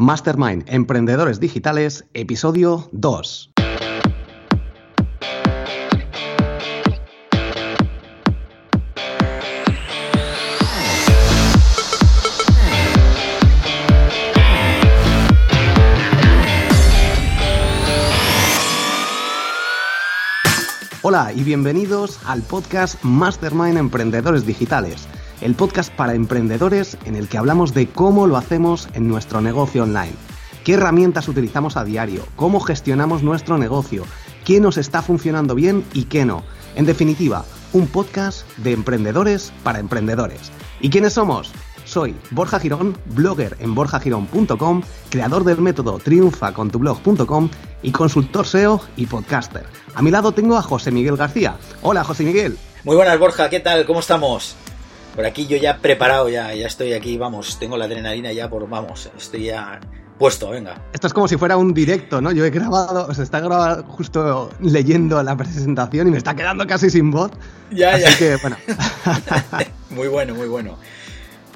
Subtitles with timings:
[0.00, 3.50] Mastermind Emprendedores Digitales, episodio 2.
[21.02, 25.08] Hola y bienvenidos al podcast Mastermind Emprendedores Digitales
[25.40, 29.82] el podcast para emprendedores en el que hablamos de cómo lo hacemos en nuestro negocio
[29.84, 30.12] online,
[30.64, 34.04] qué herramientas utilizamos a diario, cómo gestionamos nuestro negocio,
[34.44, 36.42] qué nos está funcionando bien y qué no.
[36.74, 40.52] En definitiva, un podcast de emprendedores para emprendedores.
[40.80, 41.52] ¿Y quiénes somos?
[41.84, 47.48] Soy Borja Girón, blogger en borjagirón.com, creador del método triunfacontublog.com
[47.82, 49.64] y consultor SEO y podcaster.
[49.94, 51.56] A mi lado tengo a José Miguel García.
[51.82, 52.58] Hola, José Miguel.
[52.84, 53.86] Muy buenas, Borja, ¿qué tal?
[53.86, 54.54] ¿Cómo estamos?
[55.18, 58.68] Por aquí yo ya preparado, ya, ya estoy aquí, vamos, tengo la adrenalina ya por,
[58.68, 59.80] vamos, estoy ya
[60.16, 60.80] puesto, venga.
[60.92, 62.30] Esto es como si fuera un directo, ¿no?
[62.30, 66.88] Yo he grabado, se está grabando justo leyendo la presentación y me está quedando casi
[66.88, 67.32] sin voz.
[67.72, 68.16] Ya, así ya.
[68.16, 68.58] que, bueno.
[69.90, 70.78] muy bueno, muy bueno.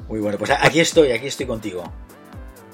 [0.09, 1.85] Muy bueno, pues aquí estoy, aquí estoy contigo.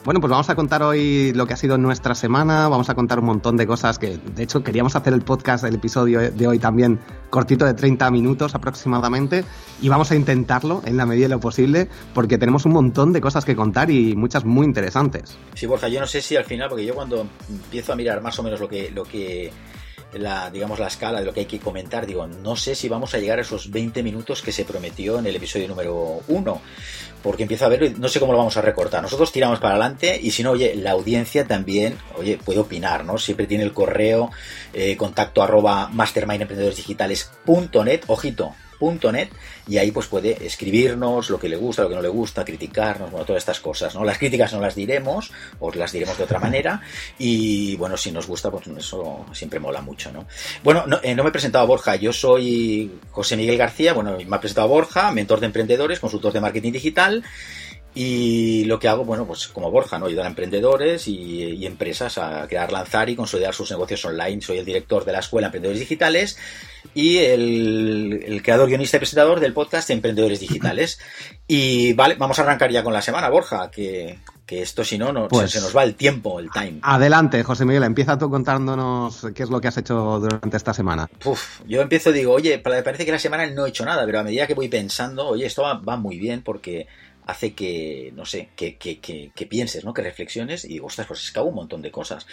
[0.09, 3.19] Bueno, pues vamos a contar hoy lo que ha sido nuestra semana, vamos a contar
[3.19, 6.59] un montón de cosas que, de hecho, queríamos hacer el podcast, el episodio de hoy
[6.59, 9.45] también cortito de 30 minutos aproximadamente
[9.83, 13.20] y vamos a intentarlo en la medida de lo posible porque tenemos un montón de
[13.20, 15.36] cosas que contar y muchas muy interesantes.
[15.53, 18.39] Sí, Borja, yo no sé si al final, porque yo cuando empiezo a mirar más
[18.39, 19.53] o menos lo que, lo que
[20.14, 23.14] la, digamos, la escala de lo que hay que comentar, digo, no sé si vamos
[23.14, 26.61] a llegar a esos 20 minutos que se prometió en el episodio número 1,
[27.23, 29.03] porque empiezo a ver, no sé cómo lo vamos a recortar.
[29.03, 33.19] Nosotros tiramos para adelante y si no, oye, la audiencia también, oye, puede opinar, ¿no?
[33.19, 34.31] Siempre tiene el correo
[34.73, 39.29] eh, contacto arroba mastermindemprendedoresdigitales.net, ojito, .net
[39.67, 43.11] y ahí pues puede escribirnos lo que le gusta, lo que no le gusta, criticarnos,
[43.11, 44.05] bueno, todas estas cosas, ¿no?
[44.05, 46.81] Las críticas no las diremos, os las diremos de otra manera
[47.19, 50.27] y bueno, si nos gusta, pues eso siempre mola mucho, ¿no?
[50.62, 54.17] Bueno, no, eh, no me he presentado a Borja, yo soy José Miguel García, bueno,
[54.17, 57.25] me ha presentado a Borja, mentor de emprendedores, consultor de marketing digital
[58.01, 60.07] y lo que hago, bueno, pues como Borja, ¿no?
[60.07, 64.41] Ayudar a emprendedores y, y, empresas a crear, lanzar y consolidar sus negocios online.
[64.41, 66.39] Soy el director de la Escuela Emprendedores Digitales
[66.95, 71.01] y el, el creador, guionista y presentador del podcast Emprendedores Digitales.
[71.48, 75.13] Y vale, vamos a arrancar ya con la semana, Borja, que, que esto si no,
[75.13, 76.79] no Pues- se, se nos va el tiempo, el time.
[76.83, 81.08] Adelante, José Miguel, empieza tú contándonos qué es lo que has hecho durante esta semana.
[81.25, 84.20] Uf, yo empiezo, digo, oye, pa- parece que la semana no he hecho nada, pero
[84.20, 86.87] a medida que voy pensando, oye, esto va, va muy bien porque
[87.28, 89.92] hace que, no sé, que, que, que, que pienses, ¿no?
[89.92, 92.27] Que reflexiones y digo, ostras, pues es que hago un montón de cosas.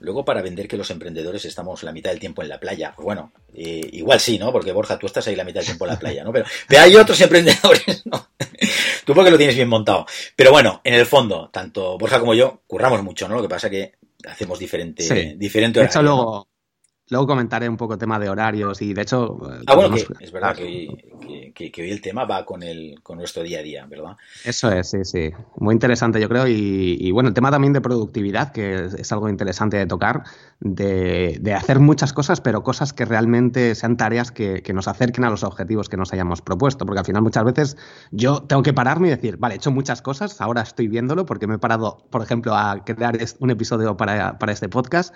[0.00, 3.04] Luego, para vender que los emprendedores estamos la mitad del tiempo en la playa, pues
[3.04, 4.50] bueno, eh, igual sí, ¿no?
[4.50, 6.32] Porque Borja, tú estás ahí la mitad del tiempo en la playa, ¿no?
[6.32, 8.30] Pero, pero hay otros emprendedores, ¿no?
[9.04, 10.04] Tú porque lo tienes bien montado.
[10.34, 13.36] Pero bueno, en el fondo, tanto Borja como yo curramos mucho, ¿no?
[13.36, 13.92] Lo que pasa que
[14.26, 15.34] hacemos diferente, Sí.
[15.36, 16.48] diferente De hecho, horario, luego,
[17.10, 19.38] luego comentaré un poco tema de horarios y de hecho...
[19.52, 22.62] eh, Ah, bueno, que es verdad que hoy, que, que- hoy el tema va con,
[22.62, 24.16] el, con nuestro día a día, ¿verdad?
[24.44, 25.30] Eso es, sí, sí.
[25.58, 26.46] Muy interesante, yo creo.
[26.46, 30.22] Y, y, bueno, el tema también de productividad, que es, es algo interesante de tocar,
[30.60, 35.24] de, de hacer muchas cosas, pero cosas que realmente sean tareas que, que nos acerquen
[35.24, 36.86] a los objetivos que nos hayamos propuesto.
[36.86, 37.76] Porque al final muchas veces
[38.12, 41.46] yo tengo que pararme y decir, vale, he hecho muchas cosas, ahora estoy viéndolo porque
[41.46, 45.14] me he parado, por ejemplo, a crear un episodio para, para este podcast.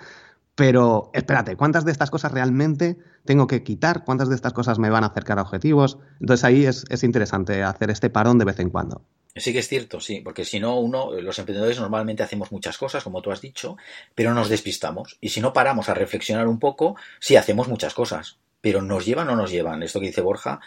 [0.55, 4.05] Pero espérate, ¿cuántas de estas cosas realmente tengo que quitar?
[4.05, 5.97] ¿Cuántas de estas cosas me van a acercar a objetivos?
[6.21, 9.01] Entonces ahí es, es interesante hacer este parón de vez en cuando.
[9.35, 13.03] Sí que es cierto, sí, porque si no, uno, los emprendedores normalmente hacemos muchas cosas,
[13.03, 13.75] como tú has dicho,
[14.15, 15.17] pero nos despistamos.
[15.19, 19.27] Y si no paramos a reflexionar un poco, sí hacemos muchas cosas, pero nos llevan
[19.27, 19.83] o no nos llevan.
[19.83, 20.61] Esto que dice Borja,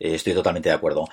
[0.00, 1.08] eh, estoy totalmente de acuerdo.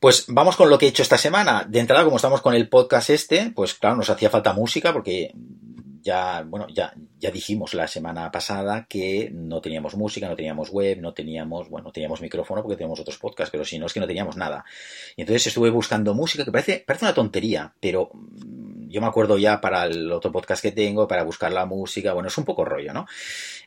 [0.00, 1.64] Pues vamos con lo que he hecho esta semana.
[1.68, 5.32] De entrada, como estamos con el podcast este, pues claro, nos hacía falta música porque
[6.02, 11.00] ya, bueno, ya, ya dijimos la semana pasada que no teníamos música, no teníamos web,
[11.00, 14.00] no teníamos, bueno, no teníamos micrófono porque tenemos otros podcasts, pero si no es que
[14.00, 14.64] no teníamos nada.
[15.16, 18.10] Y entonces estuve buscando música que parece, parece una tontería, pero
[18.90, 22.28] yo me acuerdo ya para el otro podcast que tengo, para buscar la música, bueno,
[22.28, 23.06] es un poco rollo, ¿no?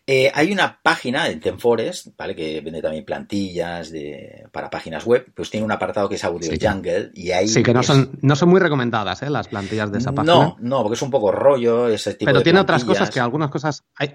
[0.06, 2.36] Eh, hay una página en TenForest, ¿vale?
[2.36, 6.52] Que vende también plantillas de, para páginas web, pues tiene un apartado que es Audio
[6.52, 6.60] Sí.
[6.62, 7.48] Jungle y ahí...
[7.48, 9.30] Sí, que no es- son, no son muy recomendadas ¿eh?
[9.30, 10.34] las plantillas de esa página.
[10.34, 13.20] No, no, porque es un poco rollo ese tipo pero de tiene otras cosas que
[13.22, 14.14] algunas cosas hay,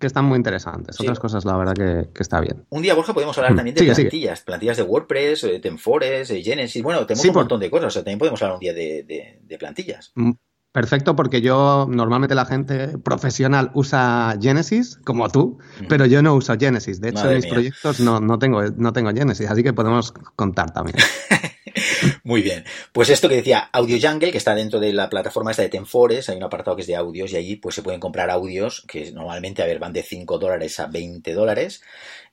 [0.00, 0.96] que están muy interesantes.
[0.96, 1.02] Sí.
[1.04, 2.64] Otras cosas, la verdad, que, que está bien.
[2.70, 4.08] Un día, Borja, podemos hablar Mm, también de sigue, sigue.
[4.10, 7.70] plantillas, plantillas de WordPress, eh, Tenfores, eh, Genesis, bueno, tenemos Sí, un por- montón de
[7.70, 10.12] cosas, o sea, también podemos hablar un día de, de- de plantillas.
[10.14, 10.32] Mm,
[10.72, 15.86] Perfecto, porque yo normalmente la gente profesional usa Genesis, como tú, Mm.
[15.88, 17.00] pero yo no uso Genesis.
[17.00, 17.52] De hecho, Madre en mis mía.
[17.54, 20.98] proyectos no, no, tengo, no tengo Genesis, así que podemos contar también.
[22.24, 22.64] Muy bien.
[22.92, 26.28] Pues esto que decía Audio Jungle, que está dentro de la plataforma esta de Tenfores,
[26.28, 29.12] hay un apartado que es de audios y allí pues se pueden comprar audios que
[29.12, 31.82] normalmente, a ver, van de 5 dólares a 20 dólares.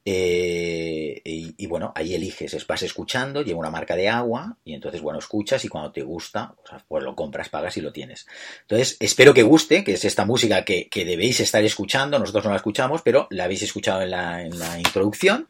[0.05, 5.19] Eh, y, bueno, ahí eliges, vas escuchando, lleva una marca de agua y entonces, bueno,
[5.19, 6.55] escuchas y cuando te gusta,
[6.89, 8.27] pues lo compras, pagas y lo tienes.
[8.61, 12.57] Entonces, espero que guste, que es esta música que, debéis estar escuchando, nosotros no la
[12.57, 15.47] escuchamos, pero la habéis escuchado en la, en la introducción.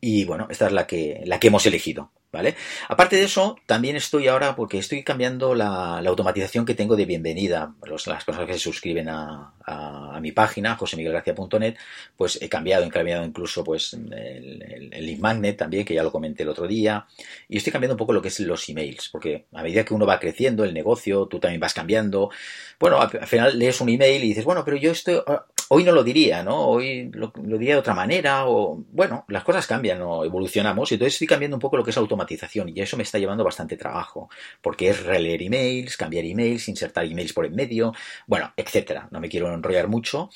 [0.00, 2.10] Y bueno, esta es la que, la que hemos elegido.
[2.32, 2.54] ¿Vale?
[2.88, 7.74] Aparte de eso, también estoy ahora, porque estoy cambiando la, automatización que tengo de bienvenida.
[7.82, 9.52] las personas que se suscriben a,
[10.20, 11.76] mi página, josemiguelgracia.net,
[12.16, 16.42] pues he cambiado, he cambiado incluso pues el, el, magnet también, que ya lo comenté
[16.42, 17.06] el otro día.
[17.48, 20.06] Y estoy cambiando un poco lo que es los emails, porque a medida que uno
[20.06, 22.30] va creciendo, el negocio, tú también vas cambiando.
[22.78, 25.20] Bueno, al, final lees un email y dices, bueno, pero yo estoy,
[25.72, 26.66] hoy no lo diría, ¿no?
[26.66, 31.14] Hoy lo, diría de otra manera, o bueno, las cosas cambian o evolucionamos, y entonces
[31.14, 34.28] estoy cambiando un poco lo que es automatización, y eso me está llevando bastante trabajo,
[34.60, 37.94] porque es releer emails, cambiar emails, insertar emails por en medio,
[38.26, 39.08] bueno, etcétera.
[39.12, 40.30] No me quiero enrollar mucho.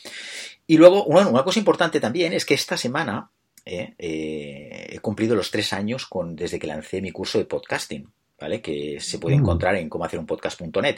[0.69, 3.31] Y luego, bueno, una cosa importante también es que esta semana
[3.65, 8.09] eh, eh, he cumplido los tres años con, desde que lancé mi curso de podcasting,
[8.39, 8.63] ¿vale?
[8.63, 9.41] Que se puede mm.
[9.41, 10.97] encontrar en cómo hacer un podcast.net.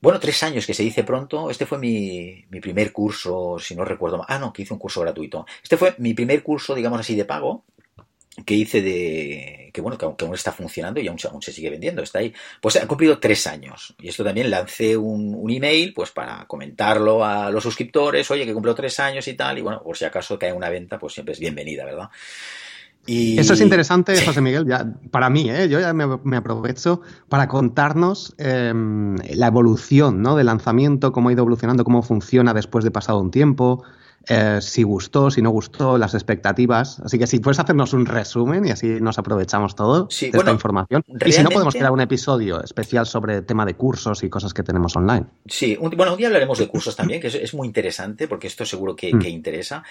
[0.00, 1.50] Bueno, tres años que se dice pronto.
[1.50, 4.26] Este fue mi, mi primer curso, si no recuerdo mal.
[4.28, 5.46] Ah, no, que hice un curso gratuito.
[5.62, 7.64] Este fue mi primer curso, digamos así, de pago
[8.46, 12.20] que hice de que bueno que aún, está funcionando y aún, se sigue vendiendo está
[12.20, 16.46] ahí pues ha cumplido tres años y esto también lancé un, un, email pues para
[16.46, 20.04] comentarlo a los suscriptores oye que cumplió tres años y tal y bueno por si
[20.04, 22.08] acaso cae una venta pues siempre es bienvenida verdad
[23.06, 25.68] eso es interesante, José Miguel, ya, para mí, ¿eh?
[25.68, 30.36] yo ya me, aprovecho para contarnos em, la evolución ¿no?
[30.36, 33.82] del lanzamiento, cómo ha ido evolucionando, cómo funciona después de pasado un tiempo,
[34.28, 37.00] eh, si gustó, si no gustó, las expectativas.
[37.00, 41.02] Así que si puedes hacernos un resumen y así nos aprovechamos todo de esta información.
[41.24, 44.52] Y si no, podemos crear un episodio especial sobre el tema de cursos y cosas
[44.54, 45.26] que tenemos online.
[45.46, 48.94] Sí, bueno, un día hablaremos de cursos también, que es, muy interesante porque esto seguro
[48.94, 49.26] que, mm.
[49.26, 49.82] interesa.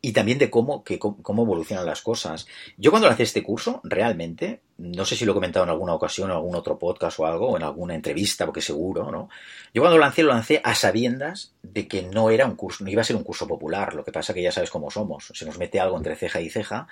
[0.00, 2.46] Y también de cómo, que, cómo evolucionan las cosas.
[2.76, 6.30] Yo cuando lancé este curso, realmente, no sé si lo he comentado en alguna ocasión,
[6.30, 9.28] en algún otro podcast o algo, o en alguna entrevista, porque seguro, ¿no?
[9.74, 12.90] Yo cuando lo lancé, lo lancé a sabiendas de que no era un curso, no
[12.90, 13.94] iba a ser un curso popular.
[13.94, 15.32] Lo que pasa que ya sabes cómo somos.
[15.34, 16.86] Se nos mete algo entre ceja y ceja.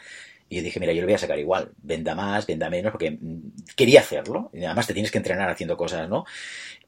[0.49, 1.71] Y yo dije, mira, yo lo voy a sacar igual.
[1.83, 4.51] Venda más, venda menos, porque mm, quería hacerlo.
[4.53, 6.25] Y además te tienes que entrenar haciendo cosas, ¿no?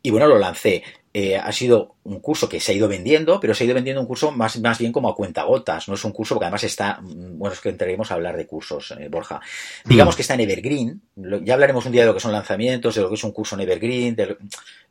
[0.02, 0.82] Y bueno, lo lancé.
[1.14, 4.00] Eh, ha sido un curso que se ha ido vendiendo, pero se ha ido vendiendo
[4.00, 5.88] un curso más, más bien como a cuentagotas.
[5.88, 8.46] No es un curso porque además está, mm, bueno, es que entraremos a hablar de
[8.46, 9.40] cursos, eh, Borja.
[9.84, 11.02] Digamos que está en Evergreen.
[11.16, 13.56] Ya hablaremos un día de lo que son lanzamientos, de lo que es un curso
[13.56, 14.16] en Evergreen,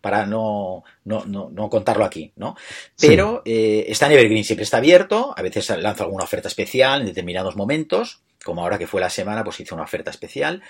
[0.01, 2.57] para no, no, no, contarlo aquí, ¿no?
[2.99, 5.33] Pero eh, está en Evergreen, siempre está abierto.
[5.37, 9.43] A veces lanza alguna oferta especial en determinados momentos como ahora que fue la semana,
[9.43, 10.61] pues hizo una oferta especial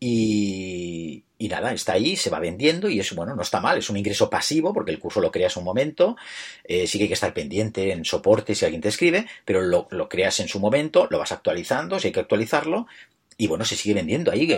[0.00, 3.96] y, nada, está ahí, se va vendiendo y eso, bueno, no está mal, es un
[3.96, 6.16] ingreso pasivo porque el curso lo creas un momento,
[6.64, 9.88] eh, sí que hay que estar pendiente en soporte si alguien te escribe, pero lo,
[9.90, 12.86] lo, creas en su momento, lo vas actualizando, si hay que actualizarlo
[13.40, 14.52] y bueno, se sigue vendiendo ahí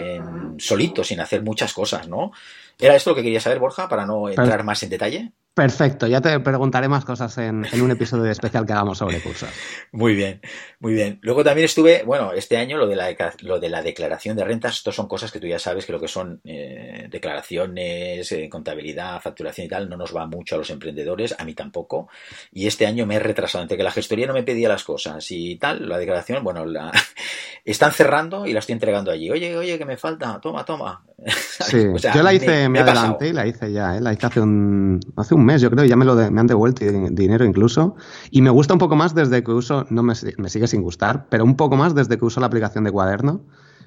[0.59, 2.33] solito, sin hacer muchas cosas, ¿no?
[2.79, 5.33] ¿Era esto lo que quería saber, Borja, para no entrar más en detalle?
[5.61, 9.51] Perfecto, ya te preguntaré más cosas en, un episodio especial que hagamos sobre cursos.
[9.93, 10.41] Muy bien,
[10.79, 11.19] muy bien.
[11.21, 14.77] Luego también estuve, bueno, este año lo de la, lo de la declaración de rentas,
[14.77, 19.21] esto son cosas que tú ya sabes que lo que son eh, declaraciones, eh, contabilidad,
[19.21, 22.09] facturación y tal, no nos va mucho a los emprendedores, a mí tampoco.
[22.53, 25.27] Y este año me he retrasado, entre que la gestoría no me pedía las cosas
[25.31, 26.91] y tal, la declaración, bueno, la
[27.67, 29.31] están cerrando y la estoy entregando allí.
[29.31, 31.05] Oye, oye, que me falta, toma, toma.
[31.61, 34.01] Sí, yo la hice, me, adelanté y la hice ya, ¿eh?
[34.01, 36.47] la hice hace un, hace un mes, yo creo, y ya me lo me han
[36.47, 37.97] devuelto dinero incluso.
[38.31, 41.45] Y me gusta un poco más desde que uso, no me, sigue sin gustar, pero
[41.45, 43.43] un poco más desde que uso la aplicación de cuaderno,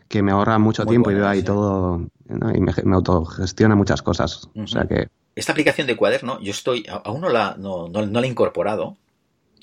[0.07, 4.49] que me ahorra mucho tiempo y veo ahí todo, y me, autogestiona muchas cosas.
[4.55, 5.07] O sea que...
[5.35, 8.97] Esta aplicación de cuaderno, yo estoy, aún no la, no, no la he incorporado,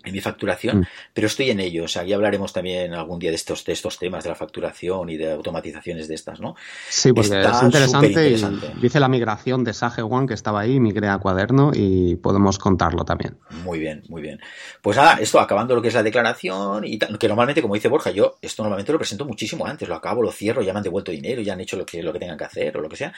[0.04, 0.86] en mi facturación, mm.
[1.12, 1.84] pero estoy en ello.
[1.84, 5.10] O sea, ya hablaremos también algún día de estos, de estos temas de la facturación
[5.10, 6.54] y de automatizaciones de estas, ¿no?
[6.88, 8.36] Sí, porque es interesante,
[8.80, 13.04] dice la migración de Sage One que estaba ahí, migré a cuaderno y podemos contarlo
[13.04, 13.36] también.
[13.64, 14.40] Muy bien, muy bien.
[14.82, 17.88] Pues nada, esto acabando lo que es la declaración y tal, que normalmente, como dice
[17.88, 20.84] Borja, yo esto normalmente lo presento muchísimo antes, lo acabo, lo cierro, ya me han
[20.84, 22.96] devuelto dinero, ya han hecho lo que, lo que tengan que hacer o lo que
[22.96, 23.12] sea,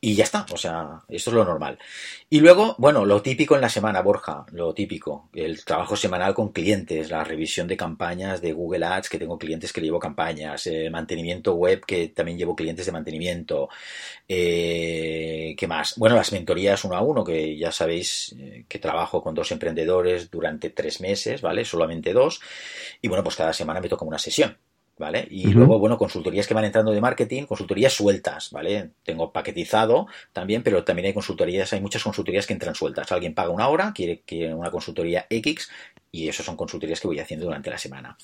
[0.00, 0.46] y ya está.
[0.52, 1.78] O sea, esto es lo normal.
[2.30, 6.52] Y luego, bueno, lo típico en la semana, Borja, lo típico, el trabajo semanal con
[6.52, 10.88] clientes, la revisión de campañas de Google Ads, que tengo clientes que llevo campañas, eh,
[10.90, 13.68] mantenimiento web, que también llevo clientes de mantenimiento.
[14.28, 15.94] Eh, ¿Qué más?
[15.98, 20.30] Bueno, las mentorías uno a uno, que ya sabéis eh, que trabajo con dos emprendedores
[20.30, 21.64] durante tres meses, ¿vale?
[21.64, 22.40] Solamente dos.
[23.00, 24.56] Y bueno, pues cada semana me toca una sesión.
[25.02, 25.26] ¿Vale?
[25.28, 28.92] Y luego, bueno, consultorías que van entrando de marketing, consultorías sueltas, ¿vale?
[29.02, 33.10] Tengo paquetizado también, pero también hay consultorías, hay muchas consultorías que entran sueltas.
[33.10, 35.68] Alguien paga una hora, quiere, que una consultoría X,
[36.12, 38.16] y eso son consultorías que voy haciendo durante la semana.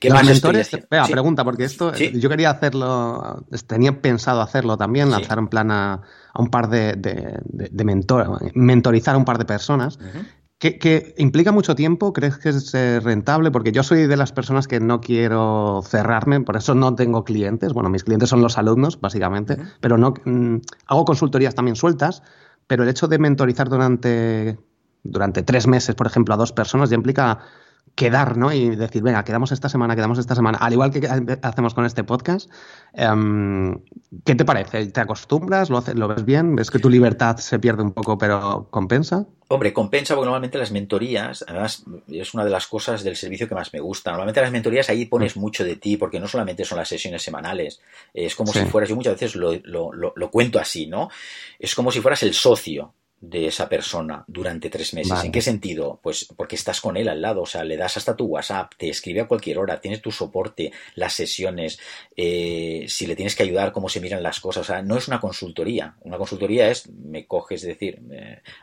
[0.00, 5.38] ¿Qué Los mentores, espera, pregunta, porque esto yo quería hacerlo, tenía pensado hacerlo también, lanzar
[5.38, 6.00] un plan a,
[6.34, 9.98] un par de, de, mentor, mentorizar a un par de personas.
[10.58, 12.14] ¿Qué implica mucho tiempo?
[12.14, 13.50] ¿Crees que es eh, rentable?
[13.50, 17.74] Porque yo soy de las personas que no quiero cerrarme, por eso no tengo clientes.
[17.74, 22.22] Bueno, mis clientes son los alumnos, básicamente, pero no mm, hago consultorías también sueltas,
[22.66, 24.58] pero el hecho de mentorizar durante,
[25.02, 27.40] durante tres meses, por ejemplo, a dos personas ya implica
[27.96, 28.52] quedar, ¿no?
[28.52, 31.08] Y decir, venga, quedamos esta semana, quedamos esta semana, al igual que
[31.42, 32.48] hacemos con este podcast.
[32.92, 33.80] Em,
[34.24, 34.86] ¿Qué te parece?
[34.86, 35.70] ¿Te acostumbras?
[35.70, 36.54] ¿Lo, ¿Lo ves bien?
[36.54, 39.24] ¿Ves que tu libertad se pierde un poco, pero compensa?
[39.48, 43.54] Hombre, compensa porque normalmente las mentorías, además, es una de las cosas del servicio que
[43.54, 44.10] más me gusta.
[44.10, 45.40] Normalmente las mentorías ahí pones mm.
[45.40, 47.80] mucho de ti, porque no solamente son las sesiones semanales,
[48.12, 51.08] es como si fueras, yo muchas veces lo, lo cuento así, ¿no?
[51.58, 55.24] Es como si fueras el socio de esa persona durante tres meses.
[55.24, 55.98] ¿En qué sentido?
[56.02, 58.88] Pues porque estás con él al lado, o sea, le das hasta tu WhatsApp, te
[58.88, 61.78] escribe a cualquier hora, tienes tu soporte, las sesiones,
[62.16, 65.08] eh, si le tienes que ayudar, cómo se miran las cosas, o sea, no es
[65.08, 65.96] una consultoría.
[66.02, 68.00] Una consultoría es, me coges, es decir,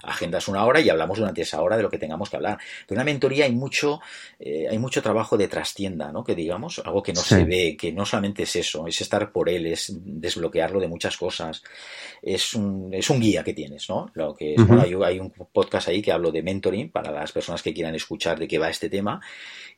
[0.03, 2.57] agendas una hora y hablamos durante esa hora de lo que tengamos que hablar.
[2.87, 4.01] Pero una mentoría hay mucho,
[4.39, 6.23] eh, hay mucho trabajo de trastienda, ¿no?
[6.23, 9.49] Que digamos, algo que no se ve, que no solamente es eso, es estar por
[9.49, 11.63] él, es desbloquearlo de muchas cosas.
[12.21, 14.11] Es un, es un guía que tienes, ¿no?
[14.13, 14.42] Lo que
[14.81, 18.47] hay, un podcast ahí que hablo de mentoring para las personas que quieran escuchar de
[18.47, 19.21] qué va este tema.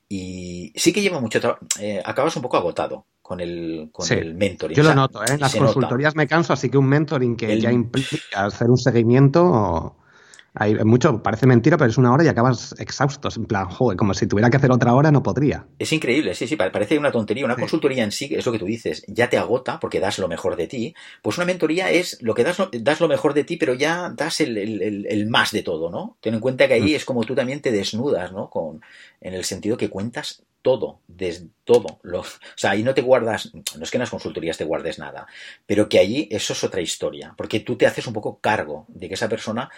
[0.07, 1.65] Y sí que lleva mucho trabajo.
[1.79, 4.77] Eh, acabas un poco agotado con el, con el mentoring.
[4.77, 5.33] Yo lo noto, ¿eh?
[5.33, 9.97] En las consultorías me canso, así que un mentoring que ya implica hacer un seguimiento.
[10.55, 13.29] Hay mucho, parece mentira, pero es una hora y acabas exhausto.
[13.35, 15.67] En plan, joder, como si tuviera que hacer otra hora, no podría.
[15.77, 17.45] Es increíble, sí, sí, parece una tontería.
[17.45, 20.27] Una consultoría en sí, es lo que tú dices, ya te agota porque das lo
[20.27, 20.95] mejor de ti.
[21.21, 24.39] Pues una mentoría es lo que das, das lo mejor de ti, pero ya das
[24.39, 26.17] el, más de todo, ¿no?
[26.21, 26.95] Ten en cuenta que ahí mm.
[26.95, 28.49] es como tú también te desnudas, ¿no?
[28.49, 28.81] Con,
[29.21, 31.99] en el sentido que cuentas todo, desde todo.
[32.01, 34.97] Lo, o sea, ahí no te guardas, no es que en las consultorías te guardes
[34.97, 35.27] nada,
[35.67, 39.07] pero que allí eso es otra historia, porque tú te haces un poco cargo de
[39.07, 39.69] que esa persona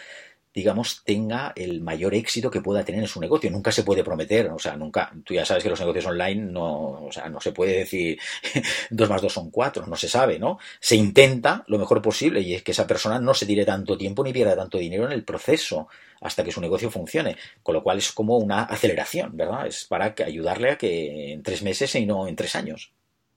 [0.58, 3.52] digamos, tenga el mayor éxito que pueda tener en su negocio.
[3.52, 7.06] Nunca se puede prometer, o sea, nunca, tú ya sabes que los negocios online no,
[7.06, 8.18] o sea, no se puede decir
[8.90, 10.58] dos más dos son cuatro, no se sabe, ¿no?
[10.80, 14.24] Se intenta lo mejor posible y es que esa persona no se tire tanto tiempo
[14.24, 15.90] ni pierda tanto dinero en el proceso
[16.22, 19.68] hasta que su negocio funcione, con lo cual es como una aceleración, ¿verdad?
[19.68, 22.92] Es para ayudarle a que en tres meses y no en tres años.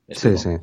[0.09, 0.57] sí, sí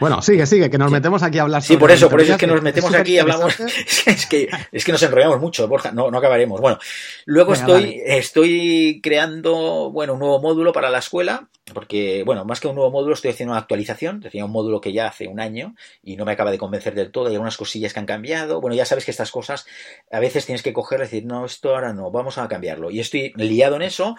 [0.00, 1.62] bueno, sigue, sigue, que nos metemos aquí a hablar.
[1.62, 3.54] Sí, por eso, por eso es que nos metemos aquí y hablamos.
[4.06, 6.60] es, que, es que nos enrollamos mucho, Borja, no, no acabaremos.
[6.60, 6.78] Bueno,
[7.26, 12.68] luego estoy, estoy creando, bueno, un nuevo módulo para la escuela, porque, bueno, más que
[12.68, 14.20] un nuevo módulo, estoy haciendo una actualización.
[14.20, 17.10] Tenía un módulo que ya hace un año y no me acaba de convencer del
[17.10, 17.28] todo.
[17.28, 18.60] Hay algunas cosillas que han cambiado.
[18.60, 19.66] Bueno, ya sabes que estas cosas
[20.12, 22.90] a veces tienes que coger y decir, no, esto ahora no, vamos a cambiarlo.
[22.90, 24.14] Y estoy liado en eso.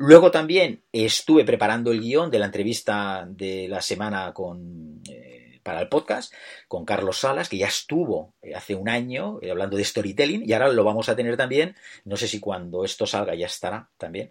[0.00, 5.80] Luego también estuve preparando el guion de la entrevista de la semana con, eh, para
[5.80, 6.32] el podcast
[6.68, 10.52] con Carlos Salas, que ya estuvo eh, hace un año eh, hablando de storytelling y
[10.52, 11.74] ahora lo vamos a tener también,
[12.04, 14.30] no sé si cuando esto salga ya estará también,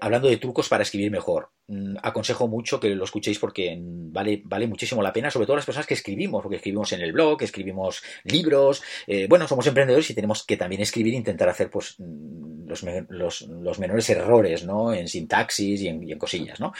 [0.00, 1.50] hablando de trucos para escribir mejor.
[1.68, 5.66] Mm, aconsejo mucho que lo escuchéis porque vale, vale muchísimo la pena, sobre todo las
[5.66, 10.14] personas que escribimos, porque escribimos en el blog, escribimos libros, eh, bueno, somos emprendedores y
[10.14, 12.68] tenemos que también escribir e intentar hacer pues mm,
[13.08, 14.94] los, los, menores errores, ¿no?
[14.94, 16.72] En sintaxis y en, cosillas, ¿no?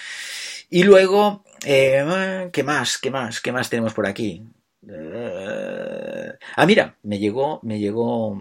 [0.71, 2.99] Y luego, eh, ¿qué más?
[2.99, 3.41] ¿Qué más?
[3.41, 4.45] ¿Qué más tenemos por aquí?
[4.89, 8.41] Eh, ah, mira, me llegó, me llegó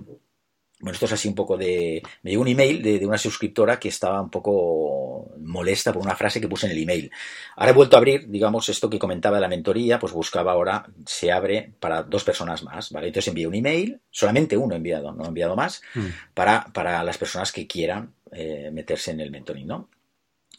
[0.85, 2.03] bueno, esto es así un poco de...
[2.21, 6.39] Me llegó un email de, una suscriptora que estaba un poco molesta por una frase
[6.39, 7.11] que puse en el email.
[7.55, 10.85] Ahora he vuelto a abrir, digamos, esto que comentaba de la mentoría, pues buscaba ahora,
[11.03, 13.07] se abre para dos personas más, ¿vale?
[13.07, 16.05] Entonces envié un email, solamente uno he enviado, no he enviado más, mm.
[16.35, 19.89] para, para las personas que quieran eh, meterse en el mentoring, ¿no?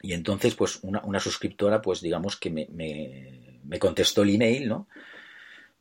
[0.02, 4.66] Y entonces, pues una, una suscriptora, pues digamos que me, me, me contestó el email,
[4.66, 4.88] ¿no?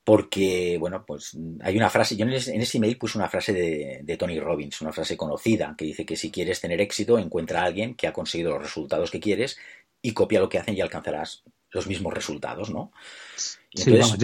[0.05, 4.39] Porque, bueno, pues hay una frase, yo en ese, email puse una frase de, Tony
[4.39, 8.05] Robbins, una frase conocida, que dice que si quieres tener éxito, encuentra a alguien que
[8.07, 9.57] ha conseguido los resultados que quieres
[10.03, 12.91] y copia lo que hacen y alcanzarás los mismos resultados, ¿no?
[13.73, 14.17] sí, vamos,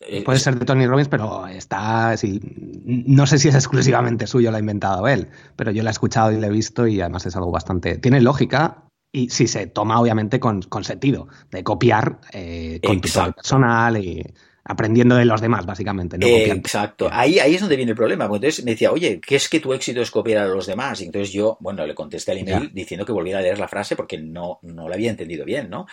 [0.00, 2.40] eh, puede ser de Tony Robbins, pero está, sí,
[2.84, 6.32] no sé si es exclusivamente suyo, lo ha inventado él, pero yo lo he escuchado
[6.32, 10.00] y lo he visto y además es algo bastante, tiene lógica y si se toma
[10.00, 14.26] obviamente con, sentido, de copiar eh, con tu personal y
[14.68, 16.18] aprendiendo de los demás, básicamente.
[16.20, 17.08] Exacto.
[17.10, 18.26] Ahí, ahí es donde viene el problema.
[18.26, 21.00] entonces me decía, oye, ¿qué es que tu éxito es copiar a los demás?
[21.00, 23.96] Y entonces yo, bueno, le contesté al email diciendo que volviera a leer la frase
[23.96, 25.86] porque no, no la había entendido bien, ¿no?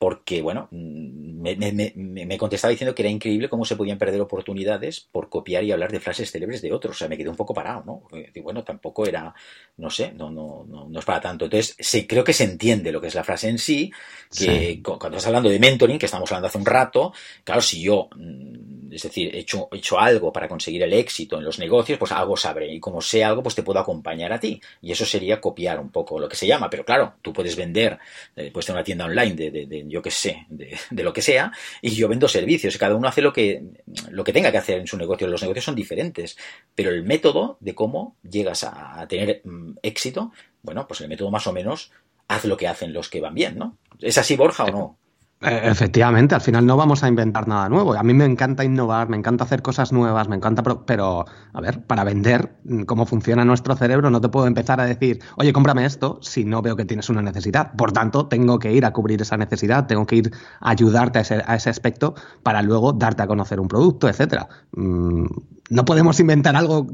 [0.00, 4.18] Porque, bueno, mm, me, me, me, contestaba diciendo que era increíble cómo se podían perder
[4.22, 6.96] oportunidades por copiar y hablar de frases célebres de otros.
[6.96, 8.18] O sea, me quedé un poco parado, ¿no?
[8.34, 9.34] Y bueno, tampoco era,
[9.76, 11.44] no sé, no, no, no, no es para tanto.
[11.44, 13.92] Entonces, sí, creo que se entiende lo que es la frase en sí,
[14.34, 17.12] que cuando estás hablando de mentoring, que estamos hablando hace un rato,
[17.44, 21.44] claro, si yo mm, es decir, he hecho, hecho algo para conseguir el éxito en
[21.44, 22.72] los negocios, pues algo sabré.
[22.72, 24.60] Y como sé algo, pues te puedo acompañar a ti.
[24.82, 26.68] Y eso sería copiar un poco lo que se llama.
[26.68, 27.98] Pero claro, tú puedes vender,
[28.36, 31.12] eh, puedes tener una tienda online de, de, de yo qué sé, de, de, lo
[31.12, 32.78] que sea, y yo vendo servicios.
[32.78, 33.62] Cada uno hace lo que,
[34.10, 35.26] lo que tenga que hacer en su negocio.
[35.26, 36.38] Los negocios son diferentes.
[36.74, 40.32] Pero el método de cómo llegas a, tener mm, éxito,
[40.62, 41.90] bueno, pues el método más o menos
[42.28, 43.76] haz lo que hacen los que van bien, ¿no?
[43.98, 44.98] ¿Es así, Borja, o no?
[45.42, 47.94] Eh, efectivamente, al final no vamos a inventar nada nuevo.
[47.94, 51.82] A mí me encanta innovar, me encanta hacer cosas nuevas, me encanta, pero a ver,
[51.86, 55.86] para vender mm, cómo funciona nuestro cerebro no te puedo empezar a decir, oye, cómprame
[55.86, 57.72] esto si no veo que tienes una necesidad.
[57.74, 60.30] Por tanto, tengo que ir a cubrir esa necesidad, tengo que ir
[60.60, 64.46] a ayudarte a ese, a ese aspecto para luego darte a conocer un producto, etcétera.
[64.72, 65.24] Mm,
[65.70, 66.86] no podemos inventar algo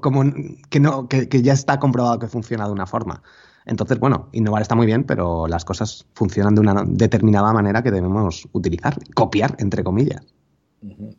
[0.00, 0.24] como
[0.70, 3.22] que, no, que ya está comprobado que funciona de una forma.
[3.66, 7.90] Entonces, bueno, innovar está muy bien, pero las cosas funcionan de una determinada manera que
[7.90, 10.22] debemos utilizar, copiar, entre comillas.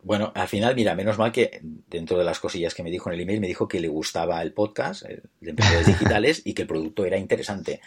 [0.04, 3.16] Bueno, al final, mira, menos mal que dentro de las cosillas que me dijo en
[3.16, 6.68] el email, me dijo que le gustaba el podcast de emprendedores digitales y que el
[6.68, 7.82] producto era interesante.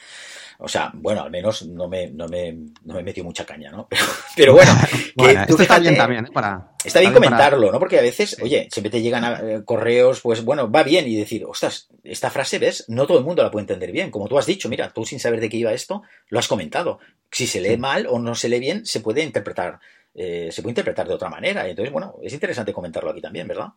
[0.62, 2.52] O sea, bueno, al menos no me, no me,
[2.84, 3.88] no me metió mucha caña, ¿no?
[4.36, 4.72] Pero, bueno,
[5.58, 6.30] está bien también, ¿eh?
[6.32, 7.78] Para, está bien comentarlo, ¿no?
[7.78, 11.44] Porque a veces, oye, siempre te llegan eh, correos, pues bueno, va bien y decir,
[11.46, 12.84] ostras, esta frase, ¿ves?
[12.88, 14.10] No todo el mundo la puede entender bien.
[14.10, 16.98] Como tú has dicho, mira, tú sin saber de qué iba esto, lo has comentado.
[17.30, 19.80] Si se lee mal o no se lee bien, se puede interpretar,
[20.14, 21.66] eh, se puede interpretar de otra manera.
[21.66, 23.68] Entonces, bueno, es interesante comentarlo aquí también, ¿verdad?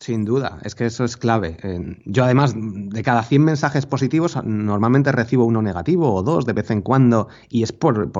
[0.00, 1.58] Sin duda, es que eso es clave.
[2.06, 6.70] Yo además, de cada 100 mensajes positivos, normalmente recibo uno negativo o dos de vez
[6.70, 8.10] en cuando, y es por,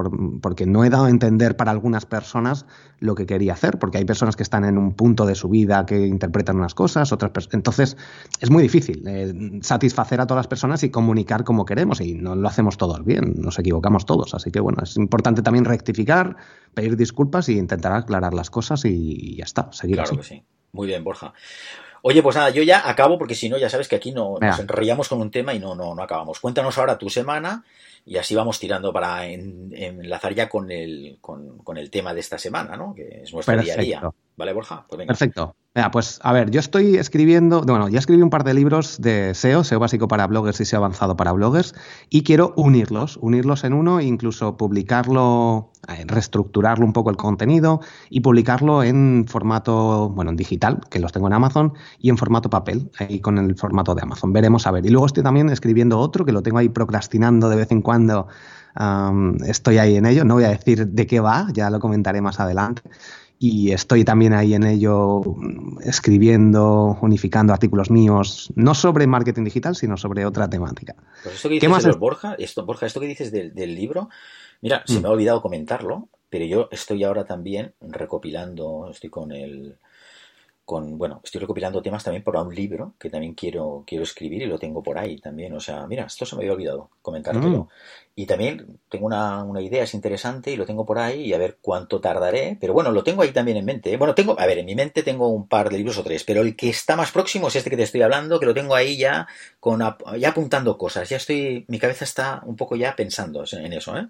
[0.42, 2.66] porque no he dado a entender para algunas personas
[2.98, 5.86] lo que quería hacer, porque hay personas que están en un punto de su vida
[5.86, 7.96] que interpretan unas cosas, otras Entonces,
[8.40, 12.36] es muy difícil eh, satisfacer a todas las personas y comunicar como queremos, y no
[12.36, 14.34] lo hacemos todos bien, nos equivocamos todos.
[14.34, 16.36] Así que, bueno, es importante también rectificar,
[16.74, 20.44] pedir disculpas y intentar aclarar las cosas y, ya está, seguir claro Que sí.
[20.72, 21.32] Muy bien, Borja.
[22.02, 24.58] Oye, pues nada, yo ya acabo porque si no, ya sabes que aquí no, nos
[24.58, 26.40] enrollamos con un tema y no, no, no acabamos.
[26.40, 27.62] Cuéntanos ahora tu semana
[28.04, 32.76] y así vamos tirando para enlazar ya con el, con, el tema de esta semana,
[32.76, 32.94] ¿no?
[32.94, 34.02] Que es nuestro día a día.
[34.40, 34.86] ¿Vale, Borja?
[34.88, 35.54] Pues Perfecto.
[35.92, 39.64] pues a ver, yo estoy escribiendo, bueno, ya escribí un par de libros de SEO,
[39.64, 41.74] SEO básico para bloggers y SEO avanzado para bloggers,
[42.08, 48.20] y quiero unirlos, unirlos en uno, incluso publicarlo, eh, reestructurarlo un poco el contenido y
[48.20, 52.90] publicarlo en formato, bueno, en digital, que los tengo en Amazon, y en formato papel,
[52.98, 54.32] ahí con el formato de Amazon.
[54.32, 54.86] Veremos a ver.
[54.86, 57.89] Y luego estoy también escribiendo otro que lo tengo ahí procrastinando de vez en cuando.
[59.46, 62.40] Estoy ahí en ello, no voy a decir de qué va, ya lo comentaré más
[62.40, 62.82] adelante
[63.42, 65.22] y estoy también ahí en ello
[65.82, 70.94] escribiendo, unificando artículos míos, no sobre marketing digital, sino sobre otra temática.
[71.22, 74.10] Pues esto que dices ¿Qué más Borja, esto, Borja, esto que dices del, libro,
[74.60, 75.02] mira, se mm.
[75.02, 79.78] me ha olvidado comentarlo, pero yo estoy ahora también recopilando, estoy con el
[80.70, 84.58] bueno, estoy recopilando temas también para un libro que también quiero, quiero escribir y lo
[84.58, 85.52] tengo por ahí también.
[85.54, 87.64] O sea, mira, esto se me había olvidado comentártelo.
[87.64, 87.68] Mm.
[88.16, 91.58] Y también tengo una, idea, es interesante y lo tengo por ahí y a ver
[91.60, 92.56] cuánto tardaré.
[92.60, 93.92] Pero bueno, lo tengo ahí también en mente.
[93.92, 93.96] ¿eh?
[93.96, 96.42] Bueno, tengo, a ver, en mi mente tengo un par de libros o tres, pero
[96.42, 98.96] el que está más próximo es este que te estoy hablando, que lo tengo ahí
[98.96, 99.26] ya
[99.58, 99.80] con
[100.18, 101.08] ya apuntando cosas.
[101.08, 104.06] Ya estoy, mi cabeza está un poco ya pensando en eso, ¿eh?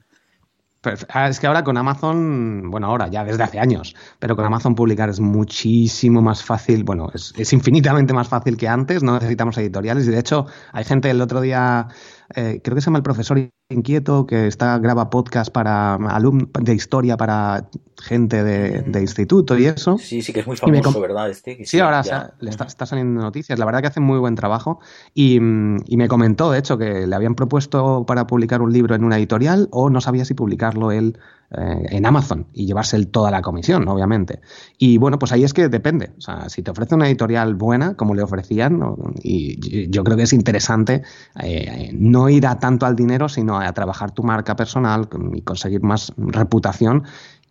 [1.10, 4.74] Ah, es que ahora con Amazon, bueno, ahora ya desde hace años, pero con Amazon
[4.74, 9.58] publicar es muchísimo más fácil, bueno, es, es infinitamente más fácil que antes, no necesitamos
[9.58, 11.88] editoriales y de hecho hay gente el otro día
[12.34, 13.38] eh, creo que se llama El Profesor
[13.70, 17.68] Inquieto, que está graba podcast para alumnos de historia para
[18.00, 19.02] gente de, mm.
[19.02, 19.98] instituto y eso.
[19.98, 21.30] Sí, sí, que es muy famoso, ¿verdad?
[21.30, 22.02] Este, sí, ahora
[22.40, 23.58] le está, saliendo noticias.
[23.58, 24.80] La verdad que hace muy buen trabajo.
[25.14, 29.18] Y, me comentó, de hecho, que le habían propuesto para publicar un libro en una
[29.18, 31.18] editorial o no sabía si publicarlo él
[31.52, 34.40] eh, en Amazon y llevarse toda la comisión, obviamente.
[34.78, 36.12] Y bueno, pues ahí es que depende.
[36.16, 38.80] O sea, si te ofrece una editorial buena, como le ofrecían,
[39.22, 41.02] y yo creo que es interesante
[41.42, 45.82] eh, no ir a tanto al dinero, sino a trabajar tu marca personal y conseguir
[45.82, 47.04] más reputación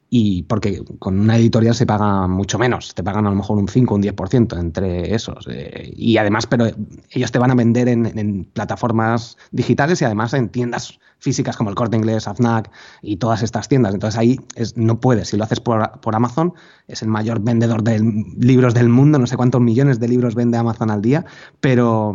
[0.10, 3.68] y porque con una editorial se paga mucho menos, te pagan a lo mejor un
[3.68, 5.46] 5 o un 10% entre esos.
[5.50, 6.66] Eh, y además, pero
[7.12, 11.76] ellos te van a vender en, plataformas digitales y además en tiendas físicas como el
[11.76, 13.94] Corte Inglés, AFNAC y todas estas tiendas.
[13.94, 15.30] Entonces ahí es, no puedes.
[15.30, 16.54] Si lo haces por, por, Amazon,
[16.88, 18.00] es el mayor vendedor de
[18.38, 21.26] libros del mundo, no sé cuántos millones de libros vende Amazon al día,
[21.60, 22.14] pero,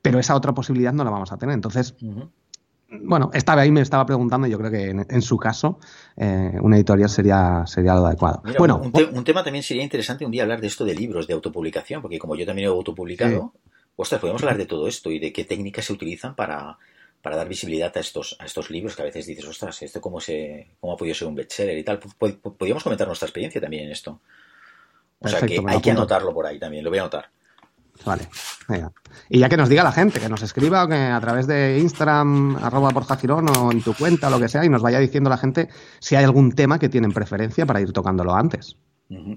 [0.00, 1.54] pero esa otra posibilidad no la vamos a tener.
[1.54, 1.96] Entonces
[2.90, 5.78] bueno, estaba ahí, me estaba preguntando, yo creo que en, su caso
[6.16, 8.42] eh, una editorial sería, sería lo adecuado.
[8.58, 12.02] bueno, un, tema también sería interesante un día hablar de esto de libros, de autopublicación,
[12.02, 13.52] porque como yo también he autopublicado,
[13.96, 16.78] ostras, podemos hablar de todo esto y de qué técnicas se utilizan para,
[17.22, 20.20] para dar visibilidad a estos, a estos libros que a veces dices, ostras, ¿esto cómo,
[20.20, 21.98] se, cómo ha podido ser un bestseller y tal?
[21.98, 24.20] Podríamos comentar nuestra experiencia también en esto.
[25.20, 27.28] O sea que hay que anotarlo por ahí también, lo voy a anotar.
[28.04, 28.28] Vale,
[29.28, 32.56] Y ya que nos diga la gente, que nos escriba que a través de Instagram,
[32.56, 35.36] arroba Borja Girón o en tu cuenta, lo que sea, y nos vaya diciendo la
[35.36, 38.76] gente si hay algún tema que tienen preferencia para ir tocándolo antes.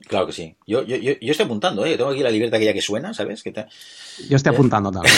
[0.07, 0.55] Claro que sí.
[0.67, 1.97] Yo, yo, yo, estoy apuntando, ¿eh?
[1.97, 3.41] Tengo aquí la libreta que ya que suena, ¿sabes?
[3.41, 3.51] ¿Qué
[4.29, 5.15] Yo estoy apuntando también.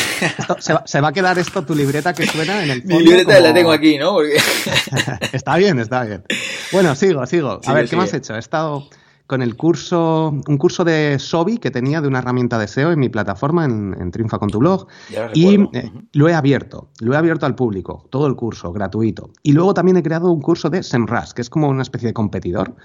[0.86, 2.96] se, va, a quedar esto, tu libreta que suena en el fondo.
[2.96, 4.22] Mi libreta la tengo aquí, ¿no?
[5.34, 6.24] está bien, está bien.
[6.72, 7.60] Bueno, sigo, sigo.
[7.66, 8.34] A ver, ¿qué me has hecho?
[8.34, 8.88] He estado
[9.28, 13.00] con el curso, un curso de Sobi que tenía de una herramienta de SEO en
[13.00, 14.88] mi plataforma, en, Triunfa con tu blog.
[15.34, 19.32] Y eh, lo he abierto, lo he abierto al público, todo el curso, gratuito.
[19.42, 22.14] Y luego también he creado un curso de SEMrush, que es como una especie de
[22.14, 22.76] competidor.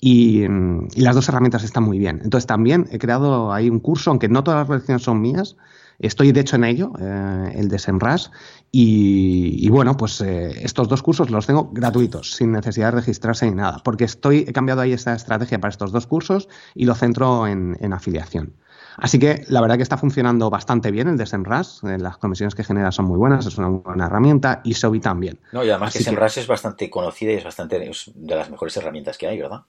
[0.00, 0.44] Y,
[0.96, 2.20] las dos herramientas están muy bien.
[2.24, 5.56] Entonces también he creado ahí un curso, aunque no todas las lecciones son mías,
[5.98, 8.28] Estoy de hecho en ello, eh, el de SEMrush,
[8.76, 13.54] y, bueno, pues eh, estos dos cursos los tengo gratuitos, sin necesidad de registrarse ni
[13.54, 17.46] nada, porque estoy, he cambiado ahí esta estrategia para estos dos cursos y lo centro
[17.46, 18.54] en, afiliación.
[18.96, 22.56] Así que la verdad que está funcionando bastante bien el de SEMrush, eh, las comisiones
[22.56, 25.38] que genera son muy buenas, es una buena herramienta y Sobi también.
[25.52, 29.16] No, y además que SEMrush es bastante conocida y es bastante de las mejores herramientas
[29.18, 29.60] que hay, ¿verdad?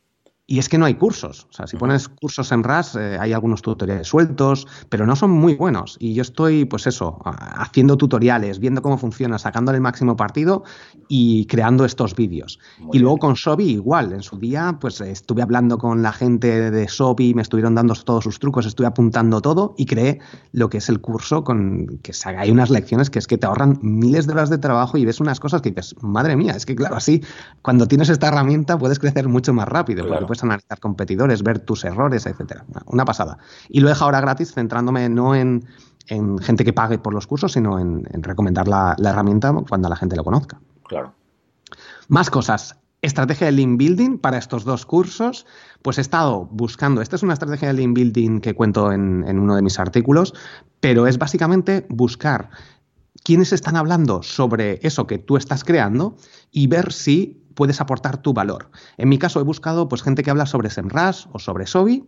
[0.47, 1.47] Y es que no hay cursos.
[1.49, 5.31] O sea, si pones cursos en RAS, eh, hay algunos tutoriales sueltos, pero no son
[5.31, 5.97] muy buenos.
[5.99, 10.63] Y yo estoy, pues eso, haciendo tutoriales, viendo cómo funciona, sacándole el máximo partido
[11.07, 12.59] y creando estos vídeos.
[12.93, 14.13] y luego con Sobi igual.
[14.13, 18.23] En su día, pues estuve hablando con la gente de Sobi, me estuvieron dando todos
[18.23, 20.19] sus trucos, estuve apuntando todo y creé
[20.51, 23.79] lo que es el curso con que hay unas lecciones que es que te ahorran
[23.81, 26.75] miles de horas de trabajo y ves unas cosas que dices, madre mía, es que
[26.75, 27.23] claro, así,
[27.63, 30.05] cuando tienes esta herramienta puedes crecer mucho más rápido.
[30.05, 32.65] Claro analizar competidores, ver tus errores, etcétera.
[32.87, 33.37] Una pasada.
[33.69, 35.65] Y lo dejo ahora gratis, centrándome no en,
[36.41, 40.23] gente que pague por los cursos, sino en, recomendar la, herramienta cuando la gente lo
[40.23, 40.59] conozca.
[40.83, 41.13] Claro.
[42.07, 42.77] Más cosas.
[43.01, 45.45] Estrategia de link building para estos dos cursos.
[45.81, 47.01] Pues he estado buscando.
[47.01, 50.33] Esta es una estrategia de link building que cuento en, en uno de mis artículos,
[50.79, 52.49] pero es básicamente buscar
[53.23, 56.15] quiénes están hablando sobre eso que tú estás creando
[56.51, 58.69] y ver si puedes aportar tu valor.
[58.97, 62.07] En mi caso he buscado pues, gente que habla sobre SEMrush o sobre Sobi.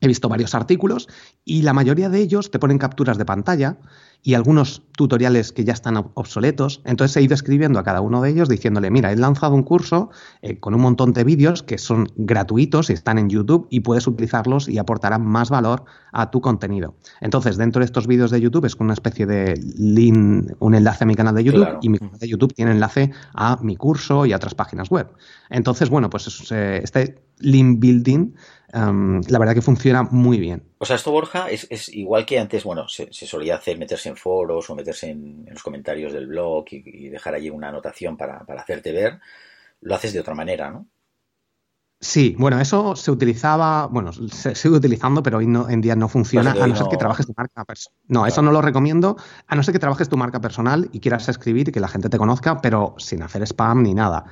[0.00, 1.08] He visto varios artículos
[1.44, 3.78] y la mayoría de ellos te ponen capturas de pantalla
[4.26, 6.82] y algunos tutoriales que ya están obsoletos.
[6.84, 10.10] Entonces he ido escribiendo a cada uno de ellos diciéndole, mira, he lanzado un curso
[10.42, 14.08] eh, con un montón de vídeos que son gratuitos y están en YouTube y puedes
[14.08, 16.96] utilizarlos y aportarán más valor a tu contenido.
[17.20, 21.04] Entonces, dentro de estos vídeos de YouTube es con una especie de link, un enlace
[21.04, 24.26] a mi canal de YouTube y mi canal de YouTube tiene enlace a mi curso
[24.26, 25.06] y a otras páginas web.
[25.50, 28.32] Entonces, bueno, pues eh, este link building
[28.72, 30.62] la verdad que funciona muy bien.
[30.78, 34.68] O sea, esto, Borja, es, igual que antes, bueno, se, solía hacer meterse en foros
[34.68, 39.20] o meterse en, los comentarios del blog y, dejar allí una anotación para, hacerte ver.
[39.80, 40.86] Lo haces de otra manera, ¿no?
[41.98, 46.50] Sí, bueno, eso se utilizaba, bueno, se sigue utilizando, pero hoy en día no funciona,
[46.50, 47.98] a no, ser que trabajes tu marca personal.
[48.06, 51.26] No, eso no lo recomiendo, a no ser que trabajes tu marca personal y quieras
[51.30, 54.26] escribir y que la gente te conozca, pero sin hacer spam ni nada.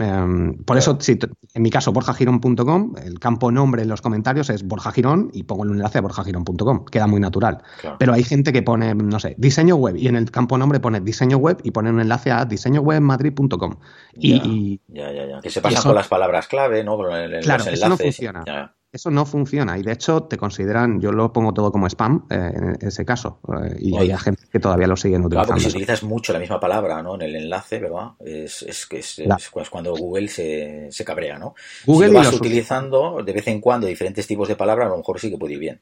[0.00, 1.18] Em, por eso, si,
[1.54, 5.64] en mi caso, borjagirón.com, el campo nombre en los comentarios es Borja Girón y pongo
[5.64, 6.84] el enlace a borjagirón.com.
[6.86, 7.62] Queda muy natural.
[7.98, 11.00] Pero hay gente que pone, no sé, diseño web y en el campo nombre pone
[11.00, 13.76] diseño web y pone un enlace a diseñowebmadrid.com.
[14.14, 16.98] Y, ya, ya, ya, Que se pasan con las palabras clave, ¿no?
[17.42, 18.44] claro, eso no funciona.
[18.92, 22.52] Eso no funciona y de hecho te consideran, yo lo pongo todo como spam eh,
[22.54, 25.46] en ese caso eh, y hay gente que todavía lo siguen utilizando.
[25.46, 27.14] Claro, porque si utilizas mucho la misma palabra ¿no?
[27.14, 28.10] en el enlace, ¿verdad?
[28.18, 31.54] Es, es, es, es cuando Google se, se, cabrea, ¿no?
[31.86, 35.20] Google si vas utilizando de vez en cuando diferentes tipos de palabras, a lo mejor
[35.20, 35.80] sí que puede ir bien.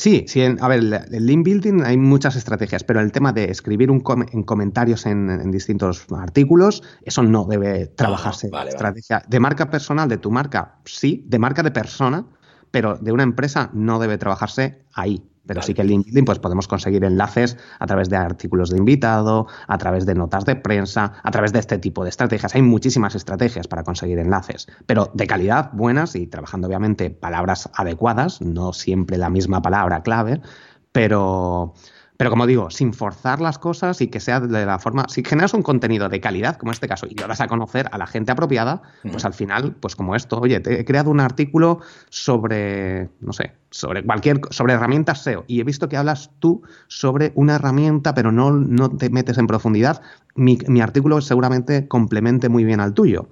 [0.00, 0.80] Sí, sí, a ver,
[1.12, 5.50] el link building hay muchas estrategias, pero el tema de escribir un en comentarios en,
[5.50, 8.48] distintos artículos, eso no debe trabajarse.
[8.66, 12.24] estrategia de marca personal de tu marca, sí, de marca de persona,
[12.70, 15.29] pero de una empresa no debe trabajarse ahí.
[15.46, 19.46] Pero sí que en LinkedIn pues podemos conseguir enlaces a través de artículos de invitado,
[19.66, 22.54] a través de notas de prensa, a través de este tipo de estrategias.
[22.54, 28.40] Hay muchísimas estrategias para conseguir enlaces, pero de calidad, buenas y trabajando obviamente palabras adecuadas,
[28.40, 30.40] no siempre la misma palabra clave,
[30.92, 31.74] pero
[32.20, 35.54] pero como digo, sin forzar las cosas y que sea de la forma, si generas
[35.54, 38.06] un contenido de calidad, como en este caso, y lo das a conocer a la
[38.06, 41.80] gente apropiada, pues al final, pues como esto, oye, te he creado un artículo
[42.10, 47.32] sobre, no sé, sobre cualquier, sobre herramientas SEO, y he visto que hablas tú sobre
[47.36, 50.02] una herramienta, pero no, no te metes en profundidad,
[50.34, 53.30] mi, mi artículo seguramente complemente muy bien al tuyo.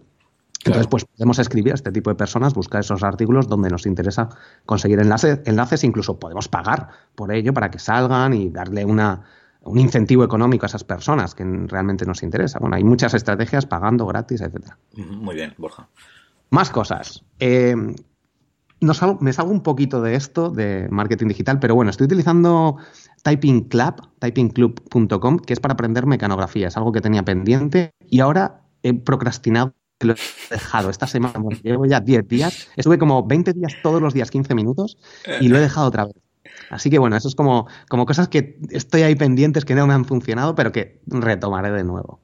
[0.65, 4.29] Entonces, pues podemos escribir a este tipo de personas, buscar esos artículos donde nos interesa
[4.67, 9.23] conseguir enlaces, enlaces, incluso podemos pagar por ello para que salgan y darle una,
[9.63, 12.59] un incentivo económico a esas personas que realmente nos interesa.
[12.59, 14.79] Bueno, hay muchas estrategias pagando gratis, etcétera.
[14.97, 15.89] Muy bien, Borja.
[16.51, 17.25] Más cosas.
[17.39, 17.77] Eh,
[18.81, 22.77] me salgo un poquito de esto, de marketing digital, pero bueno, estoy utilizando
[23.23, 26.69] Typing Club, typingclub.com, que es para aprender mecanografía.
[26.69, 30.17] Es algo que tenía pendiente y ahora he procrastinado lo he
[30.51, 34.55] dejado esta semana, llevo ya 10 días, estuve como 20 días todos los días, 15
[34.55, 34.99] minutos,
[35.41, 36.17] y lo he dejado otra vez.
[36.71, 39.95] Así que bueno, eso es como, como cosas que estoy ahí pendientes que no me
[39.95, 42.21] han funcionado, pero que retomaré de nuevo.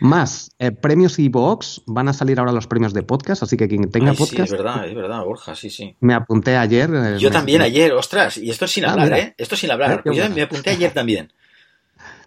[0.00, 3.68] Más, eh, premios y box van a salir ahora los premios de podcast, así que
[3.68, 4.30] quien tenga podcast.
[4.30, 5.96] Sí, es verdad, es verdad, Borja, sí, sí.
[6.00, 6.90] Me apunté ayer.
[6.92, 9.34] Eh, Yo también ayer, ostras, y esto es sin ah, hablar, ¿eh?
[9.36, 10.02] Esto es sin hablar.
[10.04, 11.32] Eh, Yo me apunté ayer también.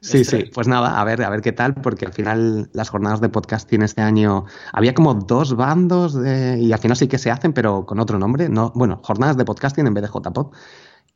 [0.02, 3.22] Sí, sí, pues nada, a ver, a ver qué tal, porque al final las jornadas
[3.22, 7.54] de podcasting este año había como dos bandos y al final sí que se hacen,
[7.54, 8.50] pero con otro nombre.
[8.50, 10.54] No, bueno, jornadas de podcasting en vez de JPod.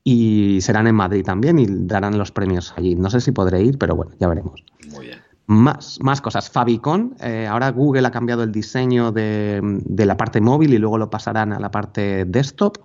[0.03, 2.93] Y serán en Madrid también y darán los premios allí.
[2.93, 4.63] No sé si podré ir, pero bueno, ya veremos.
[4.91, 5.19] Muy bien.
[5.47, 6.51] Más, más cosas.
[6.51, 10.99] Fabicon, eh, ahora Google ha cambiado el diseño de, de la parte móvil y luego
[10.99, 12.77] lo pasarán a la parte desktop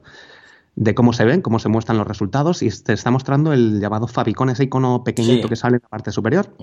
[0.76, 4.06] de cómo se ven, cómo se muestran los resultados y te está mostrando el llamado
[4.06, 6.54] favicon, ese icono pequeñito que sale en la parte superior.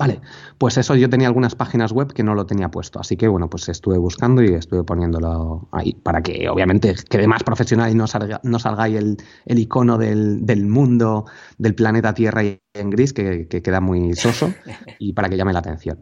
[0.00, 0.20] Vale,
[0.56, 3.50] pues eso yo tenía algunas páginas web que no lo tenía puesto, así que bueno,
[3.50, 8.06] pues estuve buscando y estuve poniéndolo ahí para que obviamente quede más profesional y no
[8.06, 11.26] salga, no salga ahí el, icono del, del, mundo,
[11.58, 14.54] del planeta Tierra en gris, que, que queda muy soso,
[14.98, 15.98] y para que llame la atención.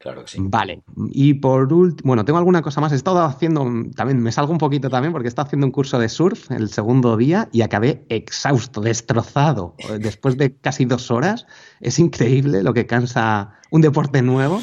[0.00, 0.38] Claro que sí.
[0.40, 0.82] Vale.
[1.12, 2.90] Y por último, bueno, tengo alguna cosa más.
[2.92, 5.98] He estado haciendo, también me salgo un poquito también porque he estado haciendo un curso
[5.98, 9.76] de surf el segundo día y acabé exhausto, destrozado.
[9.98, 11.46] Después de casi dos horas,
[11.80, 14.62] es increíble lo que cansa un deporte nuevo.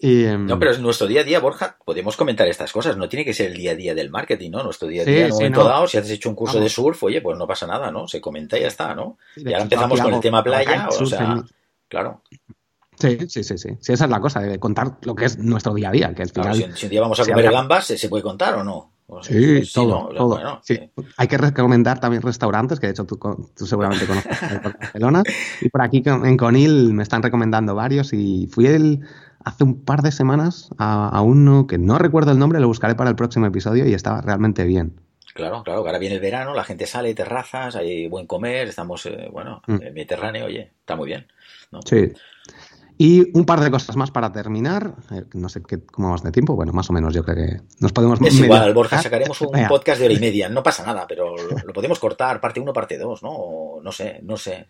[0.00, 2.96] Em, no, pero es nuestro día a día, Borja, podemos comentar estas cosas.
[2.96, 4.64] No tiene que ser el día a día del marketing, ¿no?
[4.64, 7.00] Nuestro día a día, en un momento dado, si has hecho un curso de surf,
[7.04, 8.08] oye, pues no pasa nada, ¿no?
[8.08, 9.18] Se comenta y ya está, ¿no?
[9.36, 11.44] y ahora empezamos con el tema playa, o sea,
[11.86, 12.22] claro.
[12.98, 13.68] Sí, sí, sí, sí.
[13.92, 16.14] esa es la cosa, de contar lo que es nuestro día a día.
[16.14, 16.32] Que si,
[16.84, 18.92] un día vamos a comer gambas, ¿se, puede contar o no?
[19.22, 20.60] sí, todo, todo.
[21.16, 23.18] Hay que recomendar también restaurantes, que de hecho tú,
[23.54, 25.22] seguramente conoces Barcelona.
[25.60, 29.00] Y por aquí en Conil me están recomendando varios y fui el,
[29.44, 33.10] hace un par de semanas a, uno que no recuerdo el nombre, lo buscaré para
[33.10, 35.00] el próximo episodio y estaba realmente bien.
[35.34, 39.28] Claro, claro, ahora viene el verano, la gente sale, terrazas, hay buen comer, estamos, eh,
[39.30, 39.82] bueno, mm.
[39.82, 41.28] en Mediterráneo, oye, está muy bien.
[41.84, 42.12] Sí.
[43.00, 44.92] Y un par de cosas más para terminar.
[45.12, 46.56] Eh, no sé qué, cómo vamos de tiempo.
[46.56, 48.20] Bueno, más o menos yo creo que nos podemos.
[48.20, 50.48] Es igual, Borja, sacaremos un podcast de hora y media.
[50.48, 53.78] No pasa nada, pero lo, podemos cortar, parte uno, parte dos, ¿no?
[53.80, 54.66] no sé, no sé.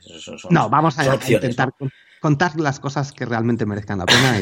[0.51, 1.73] no, vamos a, intentar
[2.21, 4.41] contar las cosas que realmente merezcan la pena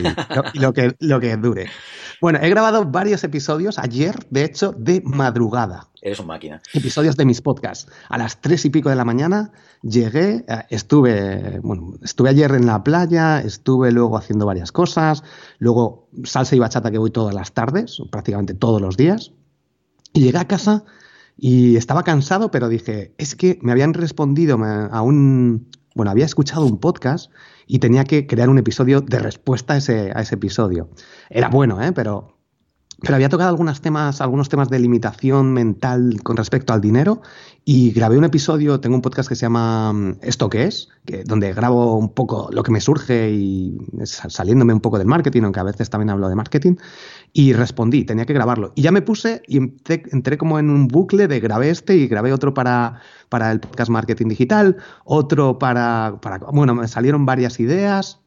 [0.52, 1.70] y, lo, que, lo que dure.
[2.20, 5.88] Bueno, he grabado varios episodios ayer, de hecho, de madrugada.
[6.00, 6.62] Eres una máquina.
[6.72, 7.90] Episodios de mis podcasts.
[8.08, 9.52] A las tres y pico de la mañana
[9.82, 15.22] llegué, eh, estuve, bueno, estuve ayer en la playa, estuve luego haciendo varias cosas,
[15.58, 19.32] luego salsa y bachata que voy todas las tardes, prácticamente todos los días,
[20.12, 20.84] y llegué a casa
[21.36, 26.64] y estaba cansado, pero dije, es que me habían respondido a un, bueno, había escuchado
[26.64, 27.30] un podcast
[27.66, 30.88] y tenía que crear un episodio de respuesta a ese, a ese episodio.
[31.30, 31.92] Era bueno, ¿eh?
[31.92, 32.35] pero
[33.02, 37.20] pero había tocado algunos temas, algunos temas de limitación mental con respecto al dinero
[37.64, 40.88] y grabé un episodio, tengo un podcast que se llama mm, ¿Esto qué es?
[41.04, 45.42] Que, donde grabo un poco lo que me surge y saliéndome un poco del marketing,
[45.42, 46.76] aunque a veces también hablo de marketing,
[47.34, 48.72] y respondí, tenía que grabarlo.
[48.76, 52.32] Y ya me puse y entré, como en un bucle de grabé este y grabé
[52.32, 58.20] otro para, para el podcast Marketing Digital, otro para, para, bueno, me salieron varias ideas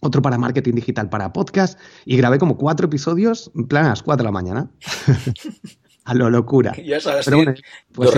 [0.00, 4.02] otro para marketing digital para podcast y grabé como cuatro episodios en plan a las
[4.02, 4.70] cuatro de la mañana.
[6.04, 6.72] a lo locura.
[6.74, 7.54] Pero
[7.92, 8.10] pues.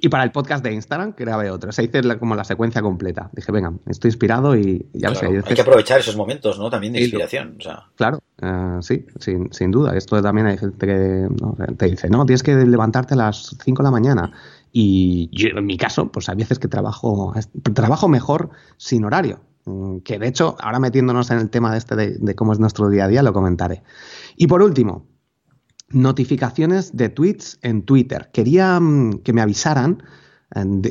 [0.00, 1.72] Y para el podcast de Instagram grabé otro.
[1.72, 3.28] Se hice como la secuencia completa.
[3.32, 5.26] Dije, venga, estoy inspirado y ya lo sé.
[5.26, 6.70] Hay, que aprovechar esos momentos, ¿no?
[6.70, 7.58] También de inspiración.
[7.96, 9.96] Claro, eh, sí, sin, sin, duda.
[9.96, 11.28] Esto también hay gente que
[11.76, 14.32] te dice, no, tienes que levantarte a las 5 de la mañana.
[14.72, 17.34] Y yo, en mi caso, pues hay veces que trabajo,
[17.74, 19.40] trabajo mejor sin horario.
[19.64, 22.88] Mm, que de hecho, ahora metiéndonos en el tema de este de, cómo es nuestro
[22.88, 23.82] día a día, lo comentaré.
[24.36, 25.06] Y por último,
[25.88, 28.30] notificaciones de tweets en Twitter.
[28.32, 30.02] Quería mm, que me avisaran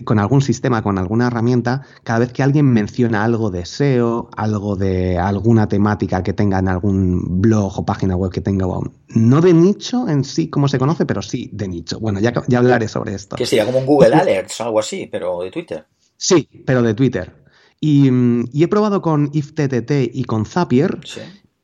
[0.06, 4.76] con algún sistema, con alguna herramienta, cada vez que alguien menciona algo de SEO, algo
[4.76, 8.66] de alguna temática que tenga en algún blog o página web que tenga,
[9.10, 12.00] no de nicho en sí como se conoce, pero sí de nicho.
[12.00, 13.36] Bueno, ya, ya hablaré sobre esto.
[13.36, 15.86] Que sería como un Google Alerts o algo así, pero de Twitter.
[16.18, 17.41] Sí, pero de Twitter.
[17.82, 18.10] Y,
[18.54, 21.00] y he probado con IFTTT y con Zapier.
[21.04, 21.22] Sí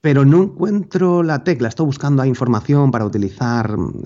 [0.08, 1.68] pero no encuentro la tecla.
[1.68, 4.04] Estoy buscando información para utilizar, mm,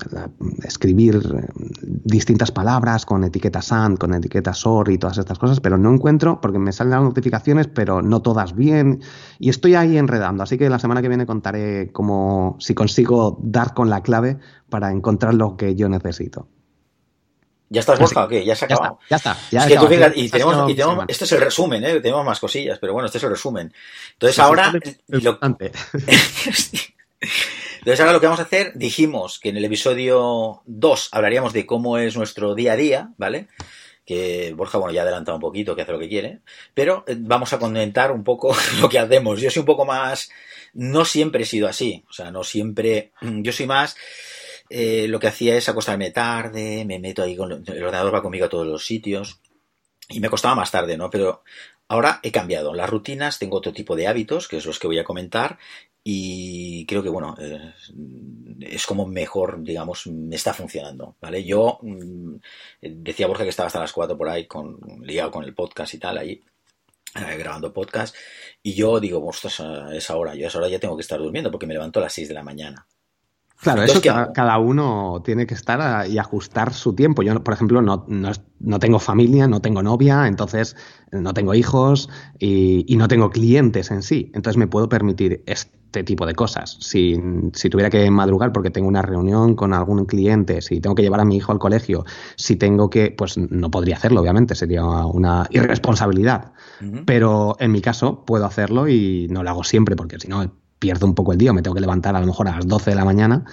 [0.63, 1.47] escribir eh,
[1.83, 6.41] distintas palabras con etiquetas AND, con etiquetas OR y todas estas cosas, pero no encuentro,
[6.41, 9.01] porque me salen las notificaciones, pero no todas bien,
[9.37, 10.41] y estoy ahí enredando.
[10.41, 14.91] Así que la semana que viene contaré cómo, si consigo dar con la clave para
[14.91, 16.47] encontrar lo que yo necesito.
[17.71, 18.43] ¿Ya estás, Borja, o qué?
[18.43, 18.99] ¿Ya se ha acabado?
[19.09, 20.11] Ya está, ya está.
[20.13, 22.01] y tenemos, y tenemos este es el resumen, ¿eh?
[22.01, 23.73] Tenemos más cosillas, pero bueno, este es el resumen.
[24.11, 24.73] Entonces ahora...
[25.07, 25.69] Lo, entonces
[28.01, 31.97] ahora lo que vamos a hacer, dijimos que en el episodio 2 hablaríamos de cómo
[31.97, 33.47] es nuestro día a día, ¿vale?
[34.05, 36.39] que Borja, bueno, ya ha adelantado un poquito, que hace lo que quiere,
[36.73, 39.39] pero eh, vamos a comentar un poco lo que hacemos.
[39.39, 40.29] Yo soy un poco más,
[40.73, 43.95] no siempre he sido así, o sea, no siempre, yo soy más
[44.71, 48.45] eh, lo que hacía es acostarme tarde, me meto ahí con el ordenador va conmigo
[48.45, 49.41] a todos los sitios.
[50.09, 51.09] Y me costaba más tarde, ¿no?
[51.09, 51.43] Pero
[51.87, 52.73] ahora he cambiado.
[52.73, 55.57] Las rutinas, tengo otro tipo de hábitos, que es los que voy a comentar
[56.03, 57.73] y creo que bueno eh,
[58.61, 62.37] es como mejor digamos me está funcionando vale yo mm,
[62.81, 65.99] decía Borja que estaba hasta las 4 por ahí con liado con el podcast y
[65.99, 66.41] tal ahí
[67.15, 68.15] eh, grabando podcast
[68.63, 69.61] y yo digo ostras
[69.93, 72.13] es ahora yo esa hora ya tengo que estar durmiendo porque me levanto a las
[72.13, 72.87] 6 de la mañana
[73.61, 77.21] Claro, eso cada, uno tiene que estar y ajustar su tiempo.
[77.21, 80.75] Yo, por ejemplo, no, no, tengo familia, no tengo novia, entonces
[81.11, 84.31] no tengo hijos y, no tengo clientes en sí.
[84.33, 86.77] Entonces me puedo permitir este tipo de cosas.
[86.79, 87.21] Si,
[87.53, 91.19] si, tuviera que madrugar porque tengo una reunión con algún cliente, si tengo que llevar
[91.19, 92.03] a mi hijo al colegio,
[92.37, 96.53] si tengo que, pues no podría hacerlo, obviamente, sería una irresponsabilidad.
[97.05, 101.05] Pero en mi caso puedo hacerlo y no lo hago siempre porque si no pierdo
[101.05, 102.95] un poco el día, me tengo que levantar a lo mejor a las 12 de
[102.95, 103.45] la mañana,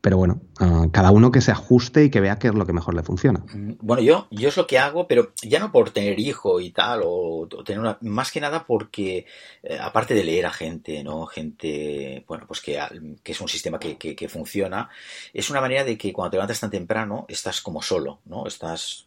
[0.00, 2.72] pero bueno, ah, cada uno que se ajuste y que vea qué es lo que
[2.72, 3.44] mejor le funciona.
[3.54, 6.72] Mm, bueno, yo, yo es lo que hago, pero ya no por tener hijo y
[6.72, 9.24] tal, o, tener una, más que nada porque,
[9.62, 11.24] eh, aparte de leer a gente, ¿no?
[11.26, 12.78] Gente, bueno, pues que,
[13.22, 14.90] que es un sistema que, que, funciona,
[15.32, 18.48] es una manera de que cuando te levantas tan temprano, estás como solo, ¿no?
[18.48, 19.06] Estás,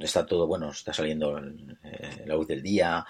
[0.00, 3.06] está todo, bueno, está saliendo eh, la luz del día,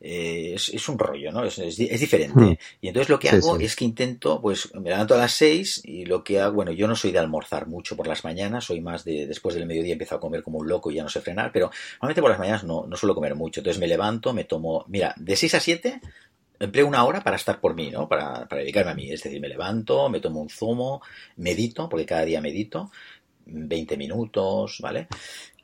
[0.00, 1.44] eh, es, un rollo, ¿no?
[1.44, 2.40] Es, es, diferente.
[2.40, 2.56] Hmm.
[2.80, 6.04] Y entonces lo que hago es que intento, pues me levanto a las seis y
[6.04, 9.04] lo que hago, bueno, yo no soy de almorzar mucho por las mañanas, soy más
[9.04, 11.50] de después del mediodía empiezo a comer como un loco y ya no sé frenar,
[11.52, 13.60] pero normalmente por las mañanas no, no suelo comer mucho.
[13.60, 16.00] Entonces me levanto, me tomo, mira, de 6 a 7
[16.58, 18.08] empleo una hora para estar por mí, ¿no?
[18.08, 19.10] Para, para dedicarme a mí.
[19.10, 21.02] Es decir, me levanto, me tomo un zumo,
[21.36, 22.90] medito, porque cada día medito,
[23.46, 25.08] 20 minutos, ¿vale?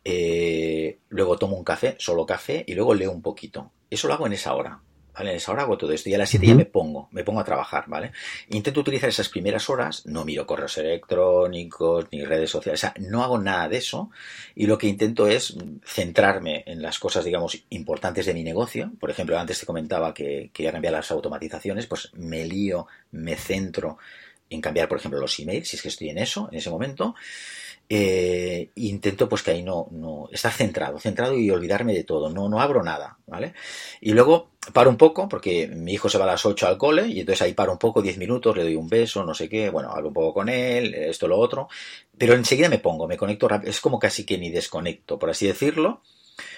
[0.04, 3.70] Eh, luego tomo un café, solo café, y luego leo un poquito.
[3.92, 4.80] Eso lo hago en esa hora.
[5.14, 5.32] ¿Vale?
[5.32, 7.40] En esa hora hago todo esto y a las 7 ya me pongo, me pongo
[7.40, 8.12] a trabajar, ¿vale?
[8.48, 13.22] Intento utilizar esas primeras horas, no miro correos electrónicos ni redes sociales, o sea, no
[13.22, 14.10] hago nada de eso
[14.54, 18.90] y lo que intento es centrarme en las cosas, digamos, importantes de mi negocio.
[18.98, 23.98] Por ejemplo, antes te comentaba que quería cambiar las automatizaciones, pues me lío, me centro
[24.48, 27.14] en cambiar, por ejemplo, los emails, si es que estoy en eso, en ese momento.
[27.94, 32.48] Eh, intento pues que ahí no, no estar centrado, centrado y olvidarme de todo, no,
[32.48, 33.52] no abro nada, ¿vale?
[34.00, 37.06] Y luego paro un poco, porque mi hijo se va a las 8 al cole,
[37.08, 39.68] y entonces ahí paro un poco, 10 minutos, le doy un beso, no sé qué,
[39.68, 41.68] bueno, hablo un poco con él, esto, lo otro,
[42.16, 45.46] pero enseguida me pongo, me conecto rápido, es como casi que ni desconecto, por así
[45.46, 46.00] decirlo,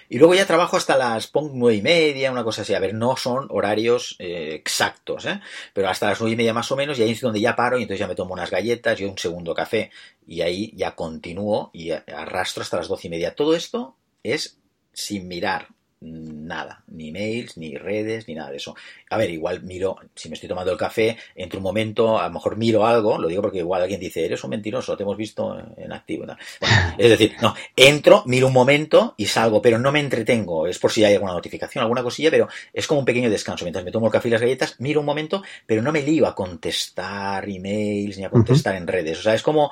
[0.09, 2.75] y luego ya trabajo hasta las nueve y media, una cosa así.
[2.75, 5.41] A ver, no son horarios eh, exactos, ¿eh?
[5.73, 7.79] Pero hasta las nueve y media más o menos, y ahí es donde ya paro
[7.79, 9.91] y entonces ya me tomo unas galletas y un segundo café.
[10.27, 13.35] Y ahí ya continúo y arrastro hasta las doce y media.
[13.35, 14.59] Todo esto es
[14.93, 15.69] sin mirar
[16.05, 18.75] nada, ni mails, ni redes, ni nada de eso.
[19.11, 22.35] A ver, igual miro, si me estoy tomando el café, entre un momento, a lo
[22.35, 25.57] mejor miro algo, lo digo porque igual alguien dice, eres un mentiroso, te hemos visto
[25.77, 26.27] en activo.
[26.99, 30.93] es decir, no, entro, miro un momento y salgo, pero no me entretengo, es por
[30.93, 33.65] si hay alguna notificación, alguna cosilla, pero es como un pequeño descanso.
[33.65, 36.27] Mientras me tomo el café y las galletas, miro un momento, pero no me lío
[36.27, 39.19] a contestar emails ni a contestar en redes.
[39.19, 39.71] O sea, es como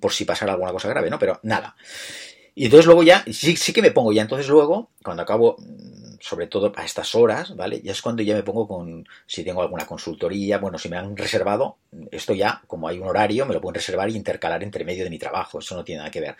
[0.00, 1.18] por si pasara alguna cosa grave, ¿no?
[1.18, 1.76] Pero nada.
[2.58, 5.56] Y entonces luego ya, sí, sí que me pongo ya, entonces luego, cuando acabo,
[6.20, 7.80] sobre todo a estas horas, ¿vale?
[7.82, 11.16] Ya es cuando ya me pongo con, si tengo alguna consultoría, bueno, si me han
[11.16, 11.76] reservado,
[12.10, 15.10] esto ya, como hay un horario, me lo pueden reservar y intercalar entre medio de
[15.10, 16.36] mi trabajo, eso no tiene nada que ver.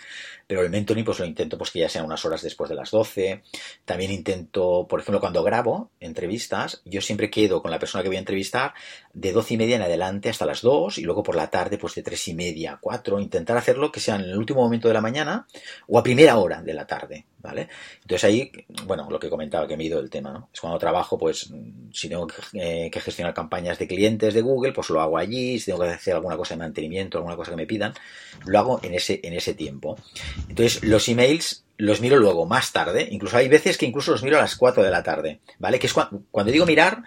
[0.47, 2.91] Pero el mentoring, pues lo intento, pues que ya sean unas horas después de las
[2.91, 3.43] 12.
[3.85, 8.17] También intento, por ejemplo, cuando grabo entrevistas, yo siempre quedo con la persona que voy
[8.17, 8.75] a entrevistar
[9.13, 11.95] de 12 y media en adelante hasta las 2 y luego por la tarde, pues
[11.95, 13.21] de 3 y media a 4.
[13.21, 15.47] Intentar hacerlo que sea en el último momento de la mañana
[15.89, 17.69] o a primera hora de la tarde, ¿vale?
[18.03, 18.51] Entonces ahí,
[18.87, 20.49] bueno, lo que comentaba que me he ido del tema, ¿no?
[20.53, 21.49] Es cuando trabajo, pues,
[21.93, 25.67] si tengo que, eh, gestionar campañas de clientes de Google, pues lo hago allí, si
[25.67, 27.95] tengo que hacer alguna cosa de mantenimiento, alguna cosa que me pidan,
[28.45, 29.97] lo hago en ese, en ese tiempo.
[30.49, 34.39] Entonces, los emails los miro luego, más tarde, incluso hay veces que incluso los miro
[34.39, 35.79] a las 4 de la tarde, ¿vale?
[35.79, 37.03] Que es cuando digo mirar,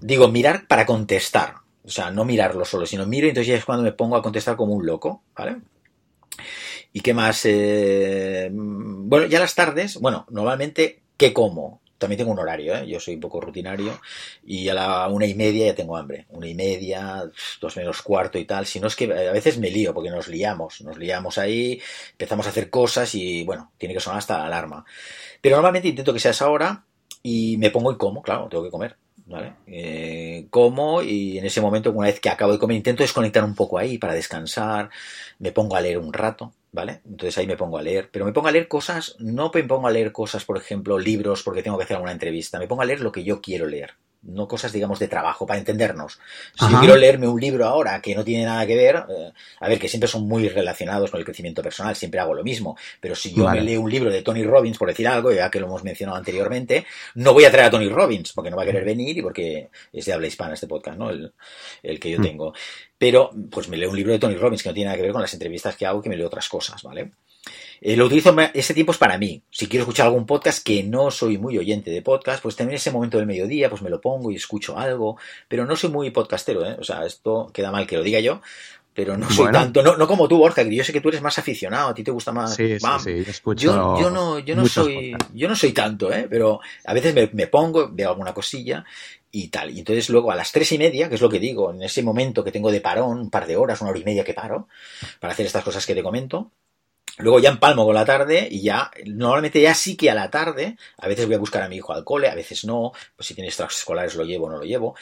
[0.00, 3.64] digo mirar para contestar, o sea, no mirarlo solo, sino miro y entonces ya es
[3.64, 5.58] cuando me pongo a contestar como un loco, ¿vale?
[6.92, 7.42] ¿Y qué más?
[7.44, 11.80] Eh, bueno, ya las tardes, bueno, normalmente, ¿qué como?
[11.98, 12.86] También tengo un horario, ¿eh?
[12.86, 14.00] yo soy un poco rutinario
[14.46, 16.26] y a la una y media ya tengo hambre.
[16.30, 17.24] Una y media,
[17.60, 18.66] dos menos cuarto y tal.
[18.66, 21.80] Si no es que a veces me lío porque nos liamos, nos liamos ahí,
[22.12, 24.84] empezamos a hacer cosas y bueno, tiene que sonar hasta la alarma.
[25.40, 26.84] Pero normalmente intento que sea esa hora
[27.22, 28.96] y me pongo y como, claro, tengo que comer.
[29.28, 29.54] ¿Vale?
[29.66, 33.54] Eh, como y en ese momento, una vez que acabo de comer, intento desconectar un
[33.54, 34.90] poco ahí para descansar,
[35.38, 37.00] me pongo a leer un rato, ¿vale?
[37.04, 39.86] Entonces ahí me pongo a leer, pero me pongo a leer cosas, no me pongo
[39.86, 42.86] a leer cosas, por ejemplo, libros porque tengo que hacer alguna entrevista, me pongo a
[42.86, 46.18] leer lo que yo quiero leer, no cosas, digamos, de trabajo, para entendernos.
[46.58, 49.68] Si yo quiero leerme un libro ahora que no tiene nada que ver, eh, a
[49.68, 53.14] ver, que siempre son muy relacionados con el crecimiento personal, siempre hago lo mismo, pero
[53.14, 55.66] si yo me leo un libro de Tony Robbins, por decir algo, ya que lo
[55.66, 58.84] hemos mencionado anteriormente, no voy a traer a Tony Robbins, porque no va a querer
[58.84, 61.10] venir y porque es de habla hispana este podcast, ¿no?
[61.10, 61.32] El,
[61.82, 62.22] el que yo mm.
[62.98, 65.12] Pero, pues me leo un libro de Tony Robbins que no tiene nada que ver
[65.12, 67.12] con las entrevistas que hago, que me leo otras cosas, ¿vale?
[67.80, 69.40] Eh, lo utilizo, ese tiempo es para mí.
[69.50, 72.90] Si quiero escuchar algún podcast, que no soy muy oyente de podcast, pues también ese
[72.90, 76.66] momento del mediodía, pues me lo pongo y escucho algo, pero no soy muy podcastero,
[76.66, 76.76] ¿eh?
[76.80, 78.40] O sea, esto queda mal que lo diga yo,
[78.98, 81.22] pero no soy tanto, no, no como tú, Borja, que yo sé que tú eres
[81.22, 82.56] más aficionado, a ti te gusta más.
[82.56, 86.26] Sí, sí, escucho yo, yo, no, yo no soy, yo no soy tanto, ¿eh?
[86.28, 88.84] pero a veces me, me, pongo, veo alguna cosilla
[89.30, 89.70] y tal.
[89.70, 92.02] Y entonces luego a las tres y media, que es lo que digo, en ese
[92.02, 94.68] momento que tengo de parón, un par de horas, una hora y media que paro,
[95.20, 96.52] para hacer estas cosas que te comento,
[97.18, 100.76] Luego ya empalmo con la tarde y ya, normalmente ya sí que a la tarde,
[100.98, 103.34] a veces voy a buscar a mi hijo al cole, a veces no, pues si
[103.34, 104.94] tiene escolares lo llevo o no lo llevo.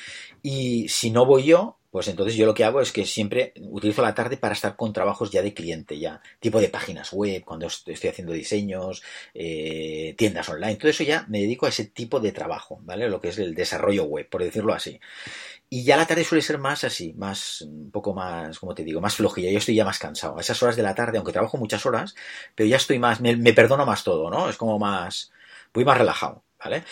[0.43, 4.03] Y si no voy yo, pues entonces yo lo que hago es que siempre utilizo
[4.03, 7.69] la tarde para estar con trabajos ya de cliente, ya, tipo de páginas web, cuando
[7.69, 12.33] estoy haciendo diseños, eh, tiendas online, todo eso ya me dedico a ese tipo de
[12.33, 13.09] trabajo, ¿vale?
[13.09, 15.01] Lo que es el desarrollo web, por decirlo así.
[15.71, 19.01] Y ya la tarde suele ser más así, más, un poco más, como te digo,
[19.01, 19.51] más flojilla.
[19.51, 20.37] Yo estoy ya más cansado.
[20.37, 22.15] A esas horas de la tarde, aunque trabajo muchas horas,
[22.55, 24.51] pero ya estoy más, me, perdono más todo, ¿no?
[24.51, 25.33] Es como más,
[25.73, 26.85] voy más relajado, ¿vale?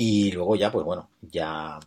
[0.00, 1.80] Y luego ya, pues bueno, ya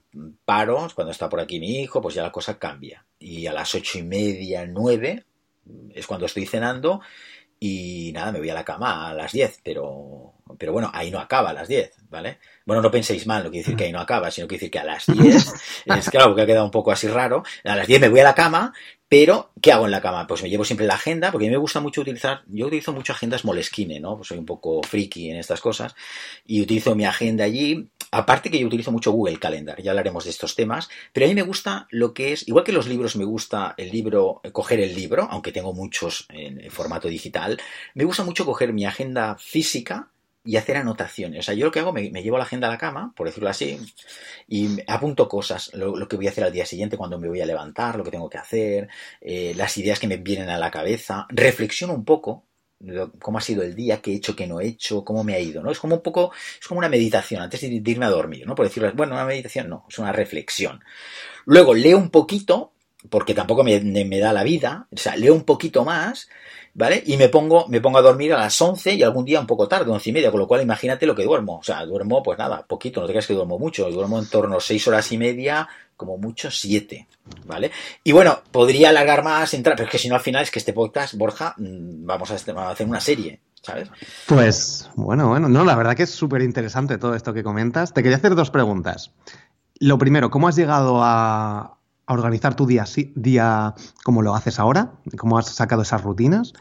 [0.43, 3.05] paro, cuando está por aquí mi hijo, pues ya la cosa cambia.
[3.18, 5.24] Y a las ocho y media, nueve,
[5.95, 6.99] es cuando estoy cenando
[7.57, 11.20] y nada, me voy a la cama a las diez, pero, pero bueno, ahí no
[11.20, 12.39] acaba a las diez, ¿vale?
[12.66, 14.80] Bueno, no penséis mal, no quiere decir que ahí no acaba, sino quiere decir que
[14.80, 15.53] a las 10,
[15.86, 18.26] es claro, porque ha quedado un poco así raro, a las 10 me voy a
[18.26, 18.74] la cama,
[19.12, 20.26] pero ¿qué hago en la cama?
[20.26, 22.93] Pues me llevo siempre la agenda, porque a mí me gusta mucho utilizar, yo utilizo
[22.93, 24.16] mucho agendas Moleskine, ¿no?
[24.16, 25.95] Pues soy un poco friki en estas cosas,
[26.45, 30.30] y utilizo mi agenda allí, aparte que yo utilizo mucho Google Calendar, ya hablaremos de
[30.30, 33.26] estos temas, pero a mí me gusta lo que es, igual que los libros me
[33.26, 37.59] gusta el libro, coger el libro, aunque tengo muchos en formato digital,
[37.93, 40.07] me gusta mucho coger mi agenda física,
[40.44, 41.39] y hacer anotaciones.
[41.39, 43.50] O sea, yo lo que hago, me, llevo la agenda a la cama, por decirlo
[43.50, 43.80] así,
[44.48, 47.46] y apunto cosas, lo, que voy a hacer al día siguiente, cuando me voy a
[47.46, 48.89] levantar, lo que tengo que hacer,
[49.22, 52.46] eh, las ideas que me vienen a la cabeza, reflexiono un poco
[53.20, 55.39] cómo ha sido el día, qué he hecho, qué no he hecho, cómo me ha
[55.39, 55.72] ido, ¿no?
[55.72, 58.56] Es como un poco, es como una meditación antes de, irme a dormir, ¿no?
[58.56, 60.84] Por decirlo, bueno, una meditación no, es una reflexión.
[61.46, 62.74] Luego leo un poquito,
[63.10, 66.28] porque tampoco me, me da la vida, o sea, leo un poquito más,
[66.74, 67.04] ¿vale?
[67.06, 69.68] Y me pongo, me pongo a dormir a las 11 y algún día un poco
[69.68, 71.60] tarde, 11 y media, con lo cual imagínate lo que duermo.
[71.60, 74.58] O sea, duermo, pues nada, poquito, no te creas que duermo mucho, duermo en torno
[74.58, 77.08] a 6 horas y media, como mucho 7,
[77.45, 77.72] ¿vale?
[78.04, 80.60] Y bueno, podría alargar más, entrar, pero es que si no al final es que
[80.60, 83.39] este podcast, Borja, mm, vamos a, hacer una serie.
[83.64, 83.91] ¿Sabes?
[84.26, 87.93] Pues bueno, bueno, no, la verdad que es súper interesante todo esto que comentas.
[87.93, 89.12] Te quería hacer dos preguntas.
[89.78, 91.78] Lo primero, ¿cómo has llegado a,
[92.14, 92.86] organizar tu día,
[93.16, 96.53] día como lo haces ahora, cómo has sacado esas rutinas.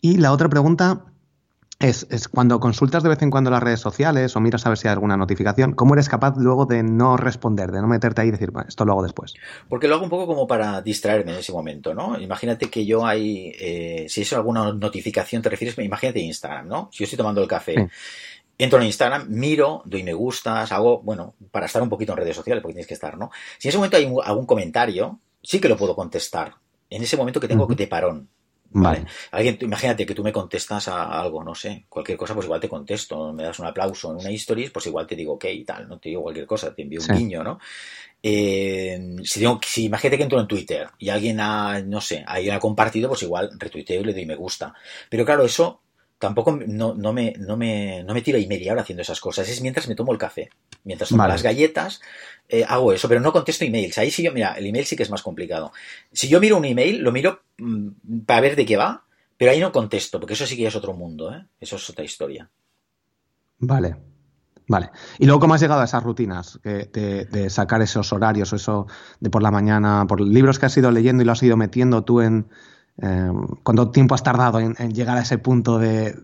[0.00, 1.04] Y la otra pregunta
[1.82, 4.78] es, es, cuando consultas de vez en cuando las redes sociales o miras a ver
[4.78, 8.28] si hay alguna notificación, ¿cómo eres capaz luego de no responder, de no meterte ahí
[8.28, 9.34] y decir, bueno, esto lo hago después?
[9.68, 12.18] Porque lo hago un poco como para distraerme en ese momento, ¿no?
[12.20, 16.88] Imagínate que yo hay, eh, si es alguna notificación, te refieres, imagínate Instagram, ¿no?
[16.92, 17.88] Si yo estoy tomando el café
[18.58, 22.36] entro en Instagram, miro, doy me gustas, hago, bueno, para estar un poquito en redes
[22.36, 23.30] sociales, porque tienes que estar, ¿no?
[23.58, 26.54] Si en ese momento hay algún comentario, sí que lo puedo contestar.
[26.88, 28.28] En ese momento que tengo de parón.
[28.72, 29.04] ¿vale?
[29.30, 32.68] Alguien, imagínate que tú me contestas a algo, no sé, cualquier cosa, pues igual te
[32.68, 35.88] contesto, me das un aplauso en una historia, pues igual te digo ok y tal,
[35.88, 37.58] no te digo cualquier cosa, te envío un guiño, ¿no?
[38.22, 42.54] Eh, si, tengo, si imagínate que entro en Twitter y alguien ha, no sé, alguien
[42.54, 44.74] ha compartido, pues igual retuiteo y le doy me gusta.
[45.10, 45.81] Pero claro, eso
[46.22, 49.48] tampoco no, no, me, no, me, no me tiro ahí media hora haciendo esas cosas.
[49.48, 50.50] Es mientras me tomo el café.
[50.84, 52.00] Mientras tomo las galletas,
[52.48, 53.98] eh, hago eso, pero no contesto emails.
[53.98, 55.72] Ahí sí yo, mira, el email sí que es más complicado.
[56.12, 59.02] Si yo miro un email, lo miro mm, para ver de qué va,
[59.36, 61.44] pero ahí no contesto, porque eso sí que es otro mundo, ¿eh?
[61.58, 62.48] Eso es otra historia.
[63.58, 63.96] Vale,
[64.68, 64.90] Vale.
[65.18, 68.86] Y luego, ¿cómo has llegado a esas rutinas de, sacar esos horarios o eso
[69.18, 72.04] de por la mañana, por libros que has ido leyendo y lo has ido metiendo
[72.04, 72.48] tú en...
[73.00, 73.32] Eh,
[73.62, 76.14] ¿Cuánto tiempo has tardado en, llegar a ese punto de,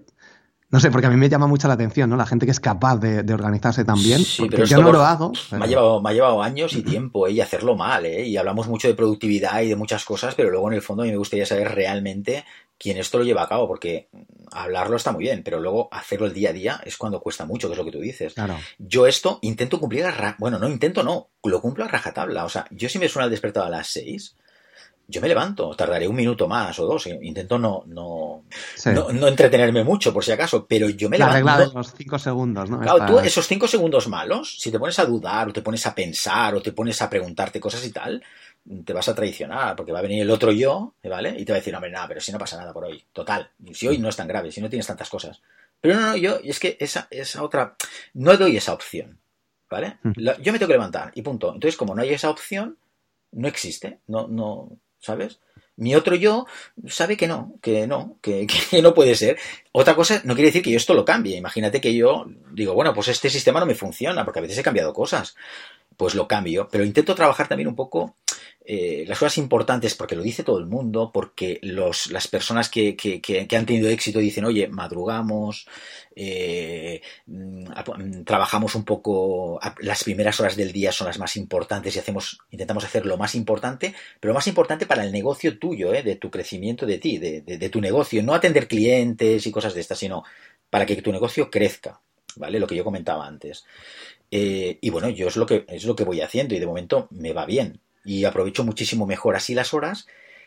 [0.70, 2.16] no sé, porque a mí me llama mucho la atención, ¿no?
[2.16, 4.22] La gente que es capaz de, organizarse tan bien.
[4.22, 5.32] Sí, pero yo no lo hago.
[5.52, 7.32] Me, ha llevado, me ha llevado años y tiempo, ¿eh?
[7.32, 8.26] Y hacerlo mal, ¿eh?
[8.26, 11.06] Y hablamos mucho de productividad y de muchas cosas, pero luego en el fondo a
[11.06, 12.44] mí me gustaría saber realmente
[12.76, 14.10] quién esto lo lleva a cabo, porque
[14.52, 17.68] hablarlo está muy bien, pero luego hacerlo el día a día es cuando cuesta mucho,
[17.68, 18.34] que es lo que tú dices.
[18.34, 18.58] Claro.
[18.78, 21.30] Yo esto intento cumplir a Bueno, no intento, no.
[21.44, 22.44] Lo cumplo a rajatabla.
[22.44, 24.36] O sea, yo si me suena el despertado a las seis
[25.10, 28.44] yo me levanto, tardaré un minuto más o dos, intento no, no,
[28.84, 31.48] no, entretenerme mucho por si acaso, pero yo me La levanto.
[31.48, 32.78] regla de los cinco segundos, ¿no?
[32.80, 35.94] Claro, tú esos cinco segundos malos, si te pones a dudar o te pones a
[35.94, 38.22] pensar o te pones a preguntarte cosas y tal,
[38.84, 41.34] te vas a traicionar porque va a venir el otro yo, ¿vale?
[41.38, 43.50] Y te va a decir, hombre, nada, pero si no pasa nada por hoy, total,
[43.72, 45.40] si hoy no es tan grave, si no tienes tantas cosas.
[45.80, 47.76] Pero no, no, yo, es que esa, esa otra,
[48.12, 49.18] no doy esa opción,
[49.70, 49.96] ¿vale?
[50.02, 50.12] Mm.
[50.42, 51.54] yo me tengo que levantar y punto.
[51.54, 52.76] Entonces, como no hay esa opción,
[53.32, 54.68] no existe, no, no,
[55.00, 55.38] ¿sabes?
[55.76, 56.46] Mi otro yo
[56.88, 59.38] sabe que no, que no, que, que, no puede ser.
[59.72, 61.36] Otra cosa no quiere decir que yo esto lo cambie.
[61.36, 64.62] Imagínate que yo digo, bueno, pues este sistema no me funciona, porque a veces he
[64.62, 65.36] cambiado cosas.
[65.96, 68.16] Pues lo cambio, pero intento trabajar también un poco
[68.70, 72.96] eh, las cosas importantes, porque lo dice todo el mundo, porque los, las personas que,
[72.96, 75.66] que, han tenido éxito dicen, oye, madrugamos,
[76.14, 81.96] eh, mm, mm, trabajamos un poco, las primeras horas del día son las más importantes
[81.96, 85.94] y hacemos, intentamos hacer lo más importante, pero lo más importante para el negocio tuyo,
[85.94, 89.72] eh, de tu crecimiento de ti, de, de, tu negocio, no atender clientes y cosas
[89.72, 90.24] de estas, sino
[90.68, 92.02] para que tu negocio crezca,
[92.36, 92.60] ¿vale?
[92.60, 93.64] Lo que yo comentaba antes.
[94.30, 97.32] y bueno, yo es lo que es lo que voy haciendo y de momento me
[97.32, 100.06] va bien y aprovecho muchísimo mejor así las horas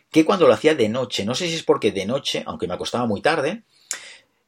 [0.10, 1.24] que cuando lo hacía de noche.
[1.26, 3.62] No sé si es porque de noche, aunque me acostaba muy tarde,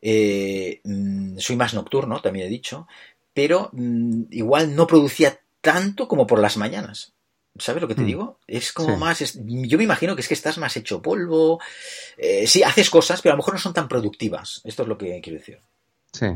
[0.01, 2.87] eh, mm, soy más nocturno, también he dicho,
[3.35, 7.13] pero mm, igual no producía tanto como por las mañanas.
[7.59, 8.07] ¿Sabes lo que te mm.
[8.07, 8.39] digo?
[8.47, 9.35] Es como más.
[9.35, 11.61] yo me imagino que es que estás más hecho polvo.
[12.17, 14.59] Eh, sí, haces cosas, pero a lo mejor no son tan productivas.
[14.63, 15.59] Esto es lo que quiero decir.
[16.11, 16.27] Sí.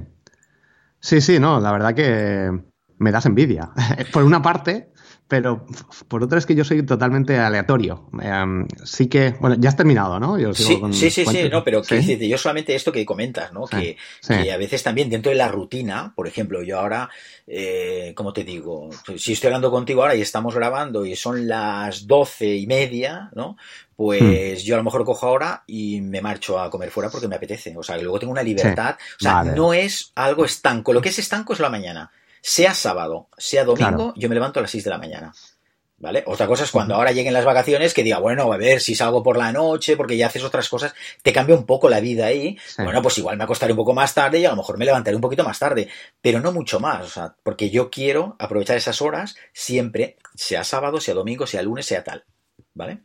[1.00, 2.52] Sí, sí, no, la verdad que
[3.00, 3.72] me das envidia.
[4.14, 4.92] por una parte,
[5.28, 5.66] pero
[6.08, 8.10] por otra es que yo soy totalmente aleatorio.
[8.22, 10.38] Em, sí que, bueno, ya has terminado, ¿no?
[10.54, 13.66] sí, sí, sí, sí, no, pero yo solamente esto que comentas, ¿no?
[13.66, 13.98] que,
[14.30, 17.10] a veces también dentro de la rutina, por ejemplo, yo ahora,
[17.46, 22.08] eh, como te digo, si estoy hablando contigo ahora y estamos grabando y son las
[22.08, 23.58] doce y media, ¿no?
[23.96, 24.66] Pues hmm.
[24.66, 27.76] yo a lo mejor cojo ahora y me marcho a comer fuera porque me apetece.
[27.76, 28.96] O sea, luego tengo una libertad.
[29.20, 30.94] O sea, no es algo estanco.
[30.94, 32.12] Lo que es estanco es la mañana
[32.48, 35.34] sea sábado, sea domingo, yo me levanto a las 6 de la mañana.
[35.98, 36.24] ¿Vale?
[36.28, 39.22] Otra cosa es cuando ahora lleguen las vacaciones que diga, bueno, a ver si salgo
[39.22, 40.93] por la noche porque ya haces otras cosas,
[41.24, 42.58] te cambia un poco la vida ahí.
[42.78, 45.16] Bueno, pues igual me acostaré un poco más tarde y a lo mejor me levantaré
[45.16, 45.89] un poquito más tarde,
[46.22, 51.02] pero no mucho más, o sea, porque yo quiero aprovechar esas horas siempre, sea sábado,
[51.02, 52.24] sea domingo, sea lunes, sea tal.
[52.74, 53.02] ¿Vale?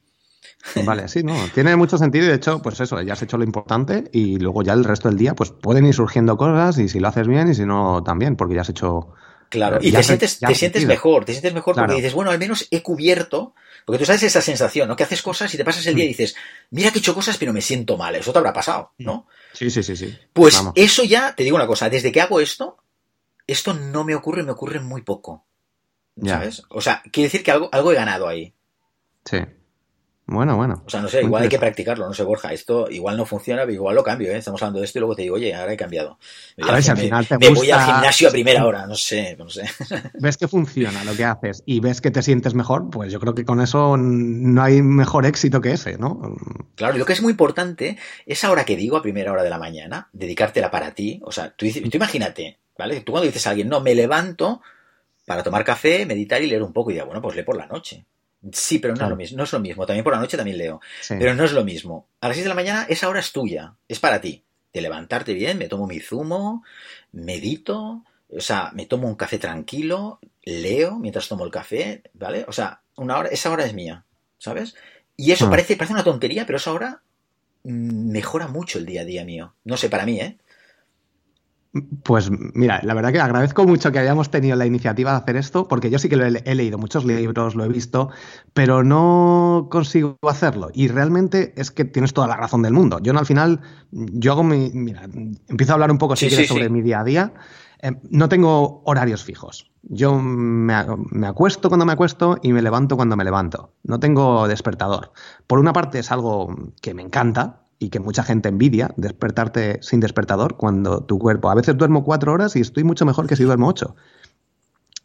[0.84, 3.44] Vale, sí, no, tiene mucho sentido y de hecho, pues eso, ya has hecho lo
[3.44, 7.00] importante y luego ya el resto del día, pues pueden ir surgiendo cosas y si
[7.00, 9.14] lo haces bien y si no, también, porque ya has hecho
[9.52, 12.66] Claro, y te sientes, te sientes mejor, te sientes mejor porque dices, bueno, al menos
[12.70, 14.96] he cubierto, porque tú sabes esa sensación, ¿no?
[14.96, 16.12] Que haces cosas y te pasas el día y mm.
[16.12, 16.34] dices,
[16.70, 19.26] mira que he hecho cosas, pero me siento mal, eso te habrá pasado, ¿no?
[19.52, 20.18] Sí, sí, sí, sí.
[20.32, 22.78] Pues eso ya, te digo una cosa, desde que hago esto,
[23.46, 25.44] esto no me ocurre, me ocurre muy poco.
[26.24, 26.62] ¿Sabes?
[26.70, 28.54] O sea, quiere decir que algo, algo he ganado ahí.
[29.26, 29.36] Sí.
[30.26, 30.82] Bueno, bueno.
[30.86, 32.52] O sea, no sé, igual hay que practicarlo, no sé, Borja.
[32.52, 34.36] Esto igual no funciona, pero igual lo cambio, ¿eh?
[34.38, 36.18] Estamos hablando de esto y luego te digo, oye, ahora he cambiado.
[36.62, 39.36] a ver si al final te me voy al gimnasio a primera hora, no sé,
[39.36, 39.64] no sé.
[40.14, 43.34] Ves que funciona lo que haces y ves que te sientes mejor, pues yo creo
[43.34, 46.36] que con eso no hay mejor éxito que ese, ¿no?
[46.76, 49.50] Claro, y lo que es muy importante, esa hora que digo, a primera hora de
[49.50, 51.20] la mañana, dedicártela para ti.
[51.24, 53.00] O sea, tú, tú imagínate, ¿vale?
[53.00, 54.62] Tú cuando dices a alguien, no, me levanto
[55.26, 57.66] para tomar café, meditar y leer un poco, y ya, bueno, pues lee por la
[57.66, 58.06] noche.
[58.50, 59.38] Sí, pero no es lo mismo.
[59.38, 59.86] No es lo mismo.
[59.86, 60.80] También por la noche también leo.
[61.08, 62.08] Pero no es lo mismo.
[62.20, 63.74] A las 6 de la mañana esa hora es tuya.
[63.86, 64.42] Es para ti.
[64.72, 66.64] De levantarte bien, me tomo mi zumo,
[67.12, 72.46] medito, o sea, me tomo un café tranquilo, leo mientras tomo el café, ¿vale?
[72.48, 74.06] O sea, una hora, esa hora es mía,
[74.38, 74.74] ¿sabes?
[75.16, 75.50] Y eso ah.
[75.50, 77.02] parece, parece una tontería, pero esa hora
[77.64, 79.54] mm, mejora mucho el día a día mío.
[79.64, 80.38] No sé, para mí, ¿eh?
[82.02, 85.68] Pues mira, la verdad que agradezco mucho que hayamos tenido la iniciativa de hacer esto,
[85.68, 88.10] porque yo sí que lo he, he, leído muchos libros, lo he visto,
[88.52, 90.68] pero no consigo hacerlo.
[90.74, 92.98] Y realmente es que tienes toda la razón del mundo.
[93.00, 93.60] Yo no, al final,
[93.90, 94.70] yo hago mi.
[94.74, 95.04] Mira,
[95.48, 96.72] empiezo a hablar un poco si sí, quieres sí, sobre sí.
[96.72, 97.32] mi día a día.
[97.80, 99.72] Eh, no tengo horarios fijos.
[99.82, 100.74] Yo me,
[101.10, 103.72] me, acuesto cuando me acuesto y me levanto cuando me levanto.
[103.82, 105.12] No tengo despertador.
[105.46, 109.98] Por una parte es algo que me encanta, y que mucha gente envidia, despertarte sin
[109.98, 111.50] despertador cuando tu cuerpo.
[111.50, 113.96] A veces duermo cuatro horas y estoy mucho mejor que si duermo ocho.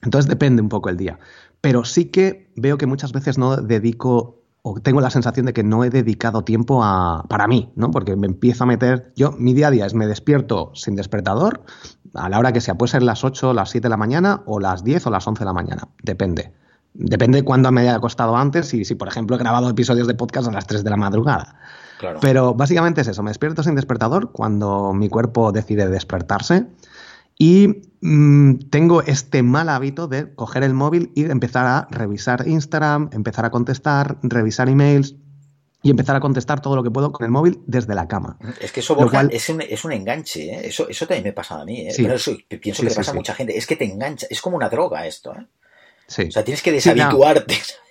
[0.04, 1.20] Entonces depende un poco el día.
[1.60, 5.64] Pero sí que veo que muchas veces no dedico o tengo la sensación de que
[5.64, 7.90] no he dedicado tiempo a, para mí, ¿no?
[7.90, 9.12] Porque me empiezo a meter.
[9.16, 11.64] Yo, mi día a día es me despierto sin despertador,
[12.14, 14.60] a la hora que sea, puede ser las 8, las 7 de la mañana, o
[14.60, 15.88] las 10 o las 11 de la mañana.
[16.04, 16.54] Depende.
[16.94, 20.16] Depende de cuándo me haya acostado antes y si, por ejemplo, he grabado episodios de
[20.16, 21.56] podcast a las 3 de la madrugada.
[21.98, 22.20] Claro.
[22.22, 26.68] Pero básicamente es eso, me despierto sin despertador cuando mi cuerpo decide despertarse
[27.38, 33.10] y mmm, tengo este mal hábito de coger el móvil y empezar a revisar Instagram,
[33.14, 35.16] empezar a contestar, revisar emails,
[35.88, 38.38] y empezar a contestar todo lo que puedo con el móvil desde la cama.
[38.60, 39.30] Es que eso, Borja, cual...
[39.32, 40.68] es, un, es, un, enganche, ¿eh?
[40.68, 41.92] eso, eso también me pasa a mí, ¿eh?
[41.92, 42.04] sí.
[42.04, 44.28] pero eso pienso sí, que le pasa sí, a mucha gente, es que te engancha,
[44.30, 45.34] es como una droga esto.
[45.34, 45.46] ¿eh?
[46.08, 46.24] Sí.
[46.24, 47.56] O sea, tienes que deshabituarte.
[47.56, 47.88] Sí, no.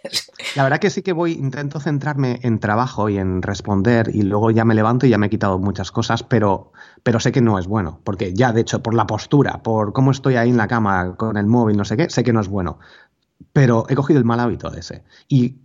[0.54, 4.50] La verdad que sí que voy, intento centrarme en trabajo y en responder y luego
[4.50, 7.58] ya me levanto y ya me he quitado muchas cosas, pero, pero sé que no
[7.58, 10.68] es bueno, porque ya de hecho por la postura, por cómo estoy ahí en la
[10.68, 12.78] cama con el móvil, no sé qué, sé que no es bueno.
[13.52, 15.04] Pero he cogido el mal hábito de ese.
[15.28, 15.56] Y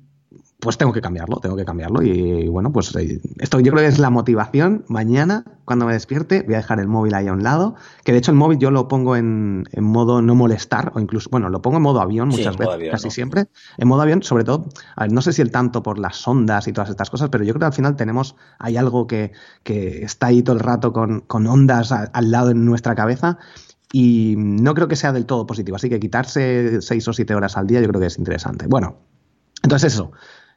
[0.62, 2.04] pues tengo que cambiarlo, tengo que cambiarlo.
[2.04, 4.86] Y, bueno, pues eh, esto yo creo que es la motivación.
[4.88, 7.74] Mañana, cuando me despierte, voy a dejar el móvil ahí a un lado.
[8.04, 11.30] Que de hecho el móvil yo lo pongo en, en modo no molestar, o incluso,
[11.32, 13.12] bueno, lo pongo en modo avión muchas sí, veces, avión, casi ¿no?
[13.12, 13.46] siempre.
[13.80, 16.68] En modo avión, sobre todo, a ver, no sé si el tanto por las ondas
[16.68, 19.32] y todas estas cosas, pero yo creo que al final tenemos, hay algo que,
[19.64, 23.40] que está ahí todo el rato con, con ondas a, al lado en nuestra cabeza
[23.92, 25.76] y no creo que sea del todo positivo.
[25.76, 28.68] Así que quitarse seis o siete horas al día yo creo que es interesante.
[28.68, 28.98] Bueno,
[29.64, 30.12] entonces eso,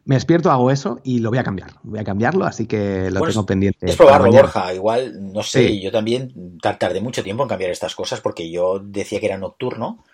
[0.05, 1.71] me despierto, hago eso y lo voy a cambiar.
[1.83, 3.87] Voy a cambiarlo, así que lo bueno, tengo pendiente.
[3.89, 4.75] Es probarlo, Borja.
[4.75, 5.81] Igual, no sé, sí.
[5.81, 10.05] yo también tardé mucho tiempo en cambiar estas cosas porque yo decía que era nocturno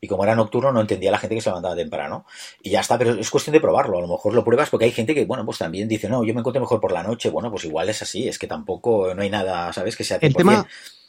[0.00, 2.26] y como era nocturno no entendía a la gente que se levantaba temprano.
[2.62, 3.98] Y ya está, pero es cuestión de probarlo.
[3.98, 6.34] A lo mejor lo pruebas porque hay gente que, bueno, pues también dice, no, yo
[6.34, 7.30] me encuentro mejor por la noche.
[7.30, 9.96] Bueno, pues igual es así, es que tampoco, no hay nada, ¿sabes?
[9.96, 10.66] Que sea el tema,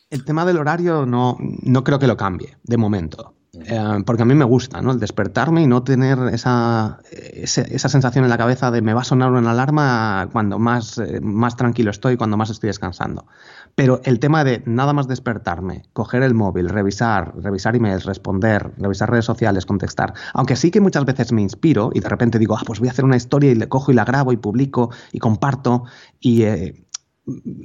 [0.10, 3.36] el tema del horario no, no creo que lo cambie, de momento.
[3.52, 4.92] Eh, porque a mí me gusta, ¿no?
[4.92, 9.02] El despertarme y no tener esa, esa, esa, sensación en la cabeza de me va
[9.02, 13.26] a sonar una alarma cuando más, eh, más tranquilo estoy, cuando más estoy descansando.
[13.74, 19.10] Pero el tema de nada más despertarme, coger el móvil, revisar, revisar emails, responder, revisar
[19.10, 22.62] redes sociales, contestar, aunque sí que muchas veces me inspiro y de repente digo, ah,
[22.66, 25.20] pues voy a hacer una historia y le cojo y la grabo y publico y
[25.20, 25.86] comparto
[26.20, 26.44] y...
[26.44, 26.86] Eh,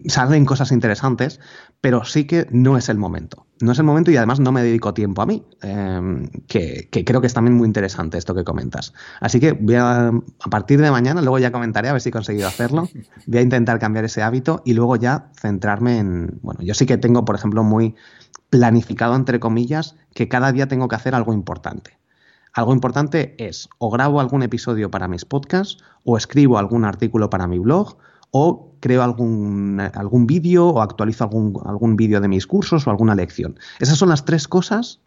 [0.06, 1.40] salen cosas interesantes,
[1.80, 3.46] pero sí que no es el momento.
[3.60, 7.04] No es el momento y además no me dedico tiempo a mí, eh, que, que,
[7.04, 8.92] creo que es también muy interesante esto que comentas.
[9.20, 12.12] Así que voy a, a partir de mañana, luego ya comentaré a ver si he
[12.12, 12.88] conseguido hacerlo,
[13.26, 16.98] voy a intentar cambiar ese hábito y luego ya centrarme en, bueno, yo sí que
[16.98, 17.94] tengo, por ejemplo, muy
[18.50, 21.98] planificado, entre comillas, que cada día tengo que hacer algo importante.
[22.52, 27.48] Algo importante es o grabo algún episodio para mis podcasts o escribo algún artículo para
[27.48, 27.98] mi blog
[28.36, 33.14] o creo algún, algún vídeo o actualizo algún, algún vídeo de mis cursos o alguna
[33.14, 33.56] lección.
[33.78, 35.00] Esas son las tres cosas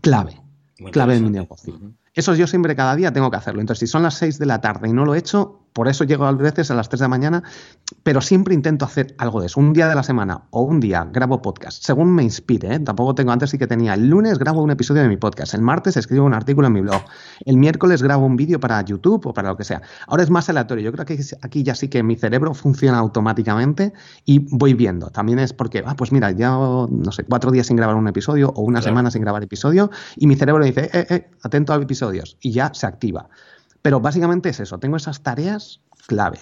[0.00, 0.42] clave,
[0.80, 1.74] Muy clave de mi negocio.
[1.74, 1.94] Uh -huh.
[2.14, 3.60] Eso yo siempre cada día tengo que hacerlo.
[3.60, 6.04] Entonces, si son las 6 de la tarde y no lo he hecho, por eso
[6.04, 7.42] llego a veces a las 3 de la mañana,
[8.02, 9.58] pero siempre intento hacer algo de eso.
[9.60, 12.74] Un día de la semana o un día grabo podcast, según me inspire.
[12.74, 12.78] ¿eh?
[12.78, 15.62] Tampoco tengo, antes sí que tenía, el lunes grabo un episodio de mi podcast, el
[15.62, 17.02] martes escribo un artículo en mi blog,
[17.44, 19.82] el miércoles grabo un vídeo para YouTube o para lo que sea.
[20.06, 20.84] Ahora es más aleatorio.
[20.84, 23.92] Yo creo que aquí ya sí que mi cerebro funciona automáticamente
[24.24, 25.08] y voy viendo.
[25.10, 28.50] También es porque, ah, pues mira, ya, no sé, cuatro días sin grabar un episodio
[28.50, 28.92] o una claro.
[28.92, 32.72] semana sin grabar episodio y mi cerebro dice, eh, eh, atento episodio episodios y ya
[32.74, 33.28] se activa.
[33.82, 36.38] Pero básicamente es eso, tengo esas tareas clave.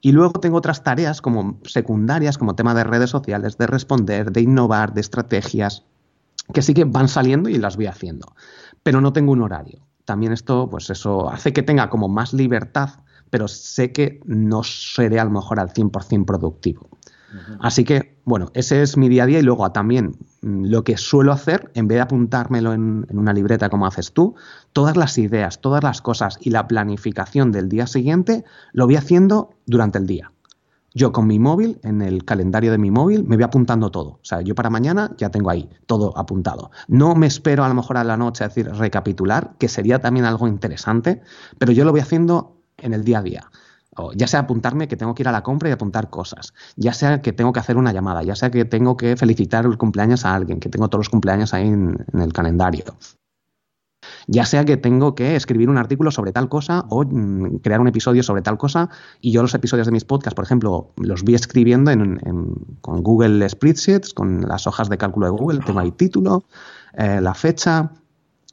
[0.00, 4.42] Y luego tengo otras tareas como secundarias, como tema de redes sociales, de responder, de
[4.42, 5.84] innovar, de estrategias,
[6.52, 8.34] que sí que van saliendo y las voy haciendo.
[8.82, 9.80] Pero no tengo un horario.
[10.04, 12.90] También esto, pues eso hace que tenga como más libertad,
[13.30, 16.88] pero sé que no seré a lo mejor al 100% productivo.
[17.58, 21.32] Así que, bueno, ese es mi día a día y luego también lo que suelo
[21.32, 24.34] hacer, en vez de apuntármelo en, en, una libreta como haces tú,
[24.72, 29.50] todas las ideas, todas las cosas y la planificación del día siguiente lo voy haciendo
[29.66, 30.32] durante el día.
[30.92, 34.10] Yo con mi móvil, en el calendario de mi móvil, me voy apuntando todo.
[34.10, 36.70] O sea, yo para mañana ya tengo ahí todo apuntado.
[36.86, 40.24] No me espero a lo mejor a la noche a decir recapitular, que sería también
[40.24, 41.20] algo interesante,
[41.58, 43.50] pero yo lo voy haciendo en el día a día
[43.96, 46.92] O ya sea apuntarme que tengo que ir a la compra y apuntar cosas, ya
[46.92, 50.24] sea que tengo que hacer una llamada, ya sea que tengo que felicitar el cumpleaños
[50.24, 52.84] a alguien, que tengo todos los cumpleaños ahí en, el calendario.
[54.26, 57.88] Ya sea que tengo que escribir un artículo sobre tal cosa o mm, crear un
[57.88, 58.88] episodio sobre tal cosa
[59.20, 61.90] y yo los episodios de mis podcasts, por ejemplo, los vi escribiendo
[62.80, 66.44] con Google Spreadsheets, con las hojas de cálculo de Google, tengo ahí título,
[66.94, 67.92] eh, la fecha,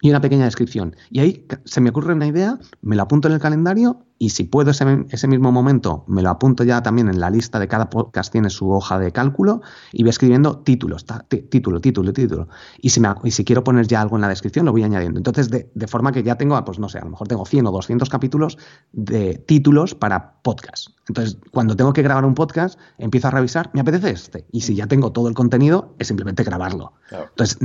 [0.02, 0.96] y una pequeña descripción.
[1.10, 4.44] Y ahí se me ocurre una idea, me lo apunto en el calendario y si
[4.44, 7.90] puedo ese, ese, mismo momento, me lo apunto ya también en la lista de cada
[7.90, 11.08] podcast, tiene su hoja de cálculo y voy escribiendo títulos,
[11.50, 12.48] título, título, título.
[12.80, 15.18] Y si, me, y si quiero poner ya algo en la descripción, lo voy añadiendo.
[15.18, 17.66] Entonces, de, de, forma que ya tengo, pues no sé, a lo mejor tengo 100
[17.66, 18.60] o 200 capítulos
[18.92, 20.90] de títulos para podcast.
[21.08, 24.46] Entonces, cuando tengo que grabar un podcast, empiezo a revisar, me apetece este.
[24.52, 26.94] Y si ya tengo todo el contenido, es simplemente grabarlo.
[27.10, 27.58] Entonces,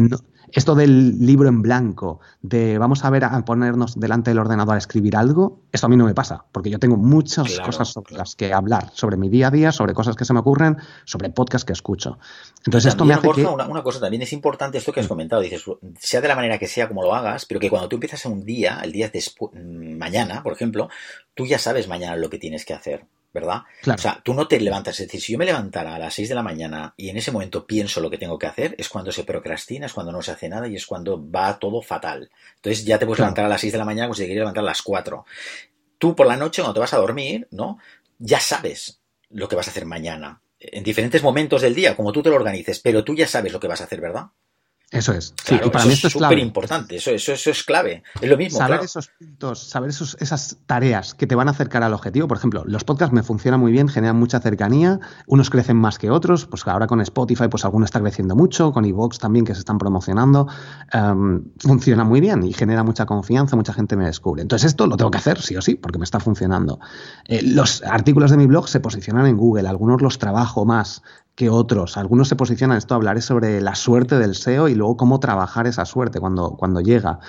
[0.52, 4.78] esto del libro en blanco, de vamos a ver a ponernos delante del ordenador a
[4.78, 8.34] escribir algo, eso a mí no me pasa porque yo tengo muchas cosas sobre las
[8.34, 11.64] que hablar, sobre mi día a día, sobre cosas que se me ocurren, sobre podcasts
[11.64, 12.18] que escucho.
[12.64, 13.44] Entonces esto me hace que...
[13.44, 15.64] una, cosa también es importante esto que has comentado, dices,
[15.99, 18.44] sea de la manera que sea como lo hagas, pero que cuando tú empiezas un
[18.44, 20.88] día, el día después, mañana, por ejemplo,
[21.34, 23.05] tú ya sabes mañana lo que tienes que hacer.
[23.36, 23.64] ¿verdad?
[23.86, 24.99] O sea, tú no te levantas.
[24.99, 27.30] Es decir, si yo me levantara a las 6 de la mañana y en ese
[27.30, 30.30] momento pienso lo que tengo que hacer, es cuando se procrastina, es cuando no se
[30.30, 32.30] hace nada y es cuando va todo fatal.
[32.55, 34.62] Entonces ya te puedes levantar a las 6 de la mañana, pues te quieres levantar
[34.62, 35.26] a las 4
[35.99, 37.78] tú por la noche, cuando te vas a dormir, ¿no?
[38.18, 40.40] Ya sabes lo que vas a hacer mañana.
[40.59, 43.61] En diferentes momentos del día, como tú te lo organices, pero tú ya sabes lo
[43.61, 44.26] que vas a hacer, ¿verdad?
[44.93, 45.34] Eso es.
[45.45, 46.97] sí, y para mí esto es súper importante.
[46.97, 48.05] Eso, eso, eso, es clave.
[48.20, 48.59] Es lo mismo.
[48.59, 52.28] Saber esos puntos, saber esos, esas tareas que te van a acercar al objetivo.
[52.28, 55.01] Por ejemplo, los podcasts me funcionan muy bien, generan mucha cercanía.
[55.26, 56.47] Unos crecen más que otros.
[56.47, 58.72] Pues ahora con Spotify, pues alguno está creciendo mucho.
[58.72, 60.47] Con Evox también, que se están promocionando.
[60.93, 63.57] Em, funciona muy bien y genera mucha confianza.
[63.57, 64.43] Mucha gente me descubre.
[64.43, 66.78] Entonces, esto lo tengo que hacer, sí o sí, porque me está funcionando.
[67.24, 69.68] Eh, los artículos de mi blog se posicionan en Google.
[69.68, 71.03] Algunos los trabajo más
[71.37, 71.97] que otros.
[71.97, 75.84] Algunos se posicionan, esto hablaré sobre la suerte del SEO y luego cómo trabajar esa
[75.84, 77.20] suerte cuando, cuando llega.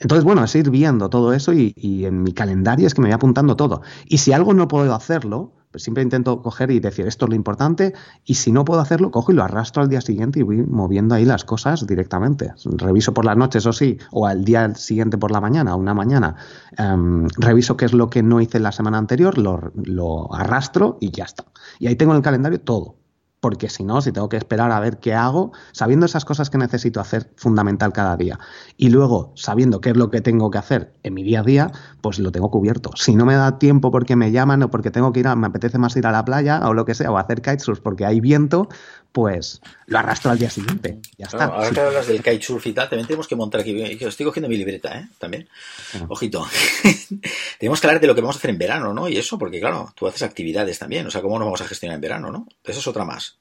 [0.00, 1.74] Entonces, bueno, es ir viendo todo eso y,
[2.04, 3.82] en mi calendario es que me voy apuntando todo.
[4.06, 7.34] Y si algo no puedo hacerlo, pues siempre intento coger y decir esto es lo
[7.34, 7.92] importante
[8.24, 11.14] y si no puedo hacerlo, cojo y lo arrastro al día siguiente y voy moviendo
[11.14, 12.52] ahí las cosas directamente.
[12.64, 16.36] Reviso por las noches, o sí, o al día siguiente por la mañana, una mañana.
[16.76, 21.10] Em, reviso qué es lo que no hice la semana anterior, lo, lo arrastro y
[21.10, 21.44] ya está.
[21.80, 22.98] Y ahí tengo en el calendario todo
[23.40, 26.58] porque si no, si tengo que esperar a ver qué hago, sabiendo esas cosas que
[26.58, 28.38] necesito hacer fundamental cada día
[28.76, 31.72] y luego sabiendo qué es lo que tengo que hacer en mi día a día,
[32.00, 32.90] pues lo tengo cubierto.
[32.96, 35.46] Si no me da tiempo porque me llaman o porque tengo que ir, a, me
[35.46, 38.20] apetece más ir a la playa o lo que sea, o hacer kitesurf porque hay
[38.20, 38.68] viento,
[39.12, 41.00] pues lo arrastro al día siguiente.
[41.16, 41.44] Ya está.
[41.44, 44.56] ahora que hablas del kitesurf y tal, también tenemos que montar aquí, estoy cogiendo mi
[44.56, 45.08] libreta, ¿eh?
[45.18, 45.48] También.
[46.08, 46.46] Ojito.
[47.58, 49.08] tenemos que hablar de lo que vamos a hacer en verano, ¿no?
[49.08, 51.96] Y eso, porque claro, tú haces actividades también, o sea, cómo nos vamos a gestionar
[51.96, 52.46] en verano, ¿no?
[52.64, 53.38] Eso es otra más.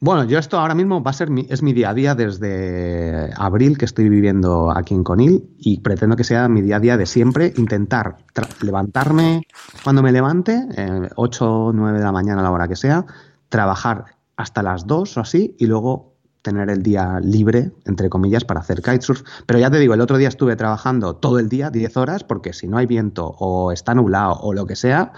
[0.00, 3.32] Bueno, yo esto ahora mismo va a ser mi, es mi día a día desde
[3.36, 6.96] abril que estoy viviendo aquí en Conil y pretendo que sea mi día a día
[6.96, 8.18] de siempre, intentar
[8.62, 9.42] levantarme
[9.82, 13.06] cuando me levante, eh, 8 o 9 de la mañana a la hora que sea,
[13.48, 14.04] trabajar
[14.38, 18.80] hasta las 2 o así y luego tener el día libre, entre comillas, para hacer
[18.80, 19.22] kitesurf.
[19.44, 22.52] Pero ya te digo, el otro día estuve trabajando todo el día, 10 horas, porque
[22.52, 25.12] si no hay viento o está nublado o lo que sea,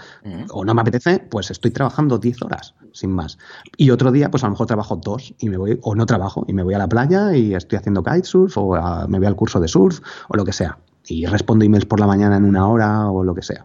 [0.49, 3.37] o no me apetece, pues estoy trabajando 10 horas, sin más.
[3.77, 6.43] Y otro día, pues a lo mejor trabajo dos y me voy, o no trabajo,
[6.47, 8.75] y me voy a la playa y estoy haciendo kitesurf, o
[9.07, 10.79] me voy al curso de surf, o lo que sea.
[11.05, 13.63] Y respondo emails por la mañana en una hora o lo que sea.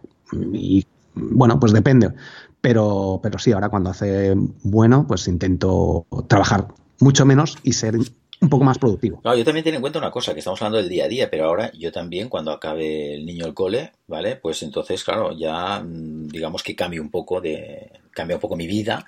[0.53, 0.85] Y
[1.15, 2.13] bueno, pues depende.
[2.61, 4.33] Pero, pero sí, ahora cuando hace
[4.63, 6.67] bueno, pues intento trabajar
[6.99, 7.95] mucho menos y ser
[8.39, 9.21] un poco más productivo.
[9.23, 11.45] yo también tengo en cuenta una cosa, que estamos hablando del día a día, pero
[11.45, 14.35] ahora yo también, cuando acabe el niño el cole, ¿vale?
[14.35, 18.67] Pues entonces, claro, ya mm, digamos que cambio un poco de, cambia un poco mi
[18.67, 19.05] vida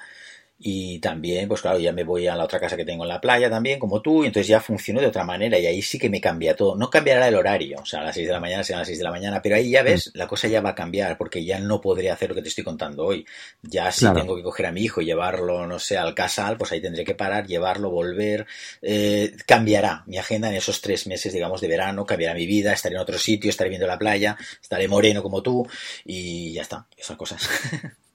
[0.62, 3.22] y también, pues claro, ya me voy a la otra casa que tengo en la
[3.22, 6.10] playa también, como tú, y entonces ya funciono de otra manera y ahí sí que
[6.10, 6.76] me cambia todo.
[6.76, 8.98] No cambiará el horario, o sea, a las 6 de la mañana serán las 6
[8.98, 10.18] de la mañana, pero ahí ya ves, mm.
[10.18, 12.66] la cosa ya va a cambiar porque ya no podré hacer lo que te estoy
[12.66, 13.26] contando hoy.
[13.62, 16.74] Ya si tengo que coger a mi hijo y llevarlo, no sé, al casal, pues
[16.74, 18.46] ahí tendré que parar, llevarlo, volver.
[18.82, 22.96] Eh, cambiará mi agenda en esos tres meses, digamos, de verano, cambiará mi vida, estaré
[22.96, 25.66] en otro sitio, estaré viendo la playa, estaré moreno como tú
[26.04, 27.48] y ya está, esas cosas.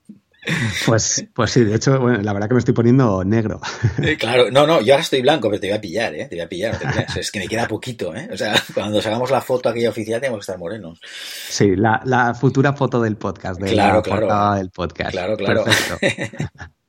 [0.86, 3.60] Pues, pues sí, de hecho, bueno, la verdad que me estoy poniendo negro.
[4.02, 6.26] Eh, claro, no, no, yo ahora estoy blanco, pero te voy a pillar, ¿eh?
[6.26, 6.78] Te voy a pillar,
[7.16, 8.28] Es que me queda poquito, ¿eh?
[8.32, 11.00] O sea, cuando hagamos la foto aquella oficial tenemos que estar morenos.
[11.48, 14.54] Sí, la, la futura foto del podcast, de claro, la claro.
[14.56, 15.10] del podcast.
[15.10, 15.64] Claro, claro.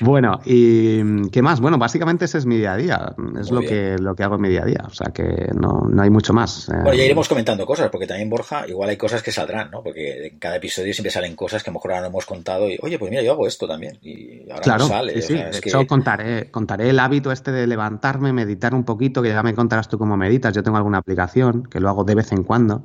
[0.00, 1.60] Bueno, ¿y qué más?
[1.60, 3.14] Bueno, básicamente ese es mi día a día.
[3.40, 4.82] Es lo que, lo que hago en mi día a día.
[4.86, 6.68] O sea que no, no hay mucho más.
[6.68, 9.82] Bueno, ya iremos comentando cosas, porque también Borja, igual hay cosas que saldrán, ¿no?
[9.82, 12.68] Porque en cada episodio siempre salen cosas que a lo mejor ahora no hemos contado
[12.68, 13.98] y, oye, pues mira, yo hago esto también.
[14.02, 15.14] Y ahora claro, no sale.
[15.20, 15.34] Sí, sí.
[15.34, 19.54] de hecho, contaré, contaré el hábito este de levantarme, meditar un poquito, que ya me
[19.54, 20.54] contarás tú cómo meditas.
[20.54, 22.82] Yo tengo alguna aplicación que lo hago de vez en cuando.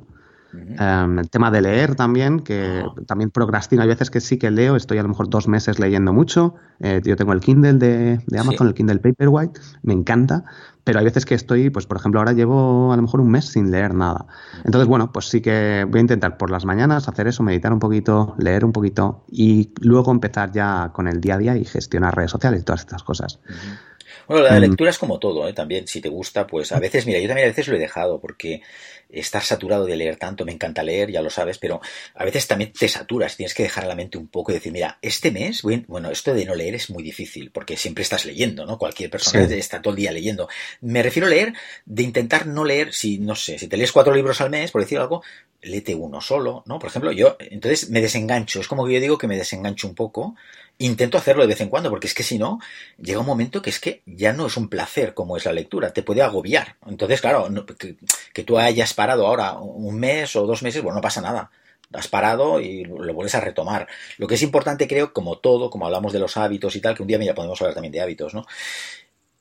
[0.52, 3.82] Um, el tema de leer también, que también procrastino.
[3.82, 6.54] Hay veces que sí que leo, estoy a lo mejor dos meses leyendo mucho.
[6.80, 8.70] Eh, yo tengo el Kindle de, de Amazon, sí.
[8.70, 10.44] el Kindle Paperwhite, me encanta.
[10.84, 13.44] Pero hay veces que estoy, pues por ejemplo, ahora llevo a lo mejor un mes
[13.44, 14.24] sin leer nada.
[14.64, 17.78] Entonces, bueno, pues sí que voy a intentar por las mañanas hacer eso, meditar un
[17.78, 22.16] poquito, leer un poquito y luego empezar ya con el día a día y gestionar
[22.16, 23.38] redes sociales y todas estas cosas.
[23.46, 23.78] Uh -huh.
[24.26, 25.52] Bueno, la lectura es como todo, ¿eh?
[25.52, 28.20] también, si te gusta, pues a veces, mira, yo también a veces lo he dejado
[28.20, 28.62] porque
[29.08, 31.80] estar saturado de leer tanto, me encanta leer, ya lo sabes, pero
[32.14, 34.72] a veces también te saturas, tienes que dejar a la mente un poco y decir,
[34.72, 38.66] mira, este mes, bueno, esto de no leer es muy difícil, porque siempre estás leyendo,
[38.66, 38.78] ¿no?
[38.78, 39.54] Cualquier persona sí.
[39.54, 40.48] está todo el día leyendo.
[40.82, 41.54] Me refiero a leer,
[41.86, 44.82] de intentar no leer, si, no sé, si te lees cuatro libros al mes, por
[44.82, 45.22] decir algo,
[45.62, 46.78] léete uno solo, ¿no?
[46.78, 49.94] Por ejemplo, yo, entonces me desengancho, es como que yo digo que me desengancho un
[49.94, 50.36] poco,
[50.78, 52.60] intento hacerlo de vez en cuando, porque es que si no,
[52.98, 55.92] llega un momento que es que ya no es un placer como es la lectura,
[55.92, 56.76] te puede agobiar.
[56.86, 61.02] Entonces, claro, no, que, tú hayas parado ahora un mes o dos meses, bueno, no
[61.02, 61.50] pasa nada.
[61.92, 63.88] Has parado y lo vuelves a retomar.
[64.18, 67.02] Lo que es importante, creo, como todo, como hablamos de los hábitos y tal, que
[67.02, 68.44] un día ya podemos hablar también de hábitos, ¿no?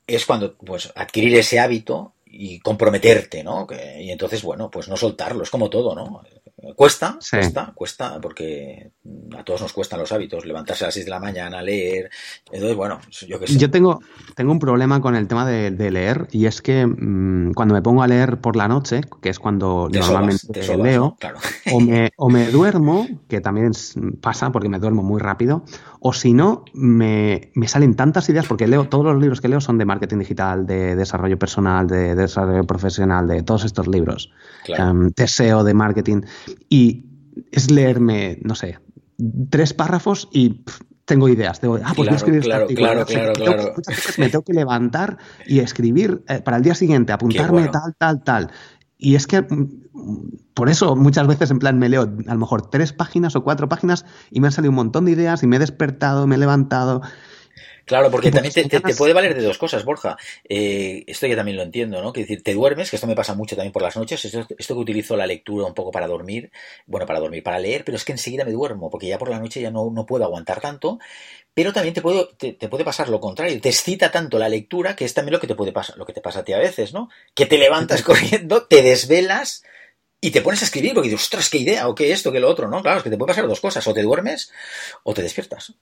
[0.07, 3.67] Es cuando, pues, adquirir ese hábito y comprometerte, ¿no?
[3.67, 6.23] Que, y entonces, bueno, pues no soltarlo, es como todo, ¿no?
[6.75, 7.37] Cuesta, sí.
[7.37, 8.91] cuesta, cuesta, porque
[9.37, 12.09] a todos nos cuestan los hábitos, levantarse a las 6 de la mañana, leer.
[12.51, 13.57] Entonces, bueno, yo qué sé.
[13.57, 13.99] Yo tengo,
[14.35, 17.81] tengo un problema con el tema de, de leer, y es que mmm, cuando me
[17.81, 21.17] pongo a leer por la noche, que es cuando te normalmente sobas, sobas, leo,
[21.71, 23.71] o, me, o me duermo, que también
[24.21, 25.63] pasa porque me duermo muy rápido,
[26.07, 29.59] o si no, me, me, salen tantas ideas, porque leo, todos los libros que leo
[29.59, 34.31] son de marketing digital, de desarrollo personal, de, de desarrollo profesional, de todos estos libros.
[34.63, 34.91] Claro.
[34.91, 35.09] Um,
[35.65, 36.21] de marketing.
[36.69, 37.07] Y
[37.51, 38.79] es leerme, no sé,
[39.49, 41.59] tres párrafos y pff, tengo ideas.
[41.59, 42.87] Tengo, ah, pues claro, voy a escribir claro, este artículo.
[42.87, 43.73] Claro, claro, me, tengo, claro.
[43.85, 47.71] Veces me tengo que levantar y escribir eh, para el día siguiente, apuntarme bueno.
[47.71, 48.51] tal, tal, tal.
[48.97, 49.86] Y es que mm,
[50.53, 53.69] por eso muchas veces en plan me leo a lo mejor tres páginas o cuatro
[53.69, 56.39] páginas y me han salido un montón de ideas y me he despertado, me he
[56.39, 57.01] levantado
[57.87, 60.17] Claro, porque también te, te, te, puede valer de dos cosas, Borja.
[60.43, 62.11] Eh, esto ya también lo entiendo, ¿no?
[62.11, 64.25] Que decir, te duermes, que esto me pasa mucho también por las noches.
[64.25, 66.51] Esto, esto, que utilizo la lectura un poco para dormir,
[66.85, 69.39] bueno, para dormir, para leer, pero es que enseguida me duermo, porque ya por la
[69.39, 70.99] noche ya no, no puedo aguantar tanto.
[71.53, 74.93] Pero también te puede, te, te, puede pasar lo contrario, te excita tanto la lectura
[74.93, 76.59] que es también lo que te puede pasar, lo que te pasa a ti a
[76.59, 77.07] veces, ¿no?
[77.33, 79.63] Que te levantas corriendo, te desvelas
[80.19, 82.49] y te pones a escribir porque dices, ostras, qué idea, o qué esto, qué lo
[82.49, 82.81] otro, ¿no?
[82.81, 84.51] Claro, es que te puede pasar dos cosas, o te duermes
[85.03, 85.73] o te despiertas.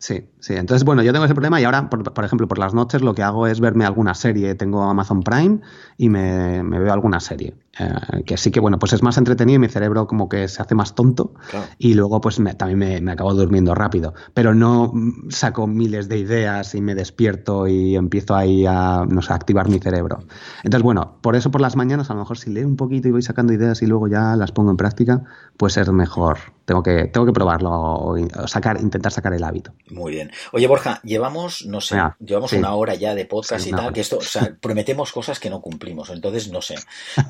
[0.00, 0.54] Sí, sí.
[0.54, 3.14] Entonces, bueno, yo tengo ese problema y ahora, por, por, ejemplo, por las noches lo
[3.14, 4.54] que hago es verme alguna serie.
[4.54, 5.60] Tengo Amazon Prime
[5.96, 7.54] y me, me veo alguna serie.
[7.78, 10.62] Eh, que sí que, bueno, pues es más entretenido y mi cerebro como que se
[10.62, 11.66] hace más tonto claro.
[11.78, 14.14] y luego pues me, también me, me, acabo durmiendo rápido.
[14.34, 14.92] Pero no
[15.28, 19.68] saco miles de ideas y me despierto y empiezo ahí a, no sé, a activar
[19.68, 20.20] mi cerebro.
[20.62, 23.12] Entonces, bueno, por eso por las mañanas a lo mejor si leo un poquito y
[23.12, 25.22] voy sacando ideas y luego ya las pongo en práctica,
[25.56, 26.38] pues es mejor.
[26.64, 28.16] Tengo que, tengo que probarlo o
[28.46, 29.72] sacar, intentar sacar el hábito.
[29.90, 30.30] Muy bien.
[30.52, 32.56] Oye, Borja, llevamos, no sé, llevamos sí.
[32.56, 33.92] una hora ya de podcast sí, y tal, hora.
[33.94, 36.10] que esto, o sea, prometemos cosas que no cumplimos.
[36.10, 36.74] Entonces, no sé.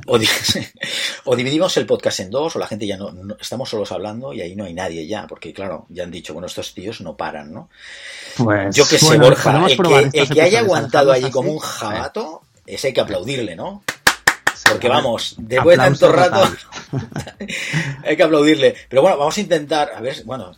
[0.07, 0.19] O,
[1.25, 4.33] o, dividimos el podcast en dos, o la gente ya no, no, estamos solos hablando
[4.33, 7.17] y ahí no hay nadie ya, porque claro, ya han dicho, bueno, estos tíos no
[7.17, 7.69] paran, ¿no?
[8.37, 11.59] Pues, Yo que sé, bueno, Borja, el que, el que haya aguantado allí como un
[11.59, 13.83] jabato, ese hay que aplaudirle, ¿no?
[14.71, 16.43] Porque vamos, después de tanto rato
[18.05, 18.75] hay que aplaudirle.
[18.89, 20.53] Pero bueno, vamos a intentar, a ver, bueno.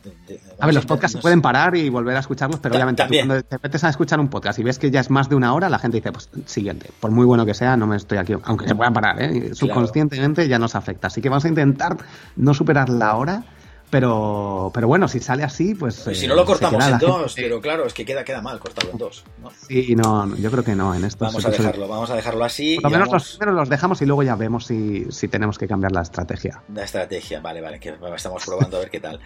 [0.59, 3.43] a ver, los podcasts se pueden parar y volver a escucharlos, pero obviamente tú cuando
[3.43, 5.69] te metes a escuchar un podcast y ves que ya es más de una hora,
[5.69, 8.67] la gente dice, pues siguiente, por muy bueno que sea, no me estoy aquí, aunque
[8.69, 9.55] se puedan parar, ¿eh?
[9.55, 11.09] subconscientemente ya nos afecta.
[11.09, 11.97] Así que vamos a intentar
[12.37, 13.45] no superar la hora
[13.91, 16.07] pero, pero bueno, si sale así, pues.
[16.07, 17.43] Y si no lo cortamos en dos, gente...
[17.43, 19.25] pero claro, es que queda, queda mal cortarlo en dos.
[19.43, 19.51] ¿no?
[19.69, 20.95] Sí, no, yo creo que no.
[20.95, 22.77] En esto vamos a dejarlo, vamos a dejarlo así.
[22.77, 23.23] Por lo menos vamos...
[23.23, 26.63] los primeros los dejamos y luego ya vemos si, si tenemos que cambiar la estrategia.
[26.73, 29.21] La estrategia, vale, vale, que estamos probando a ver qué tal.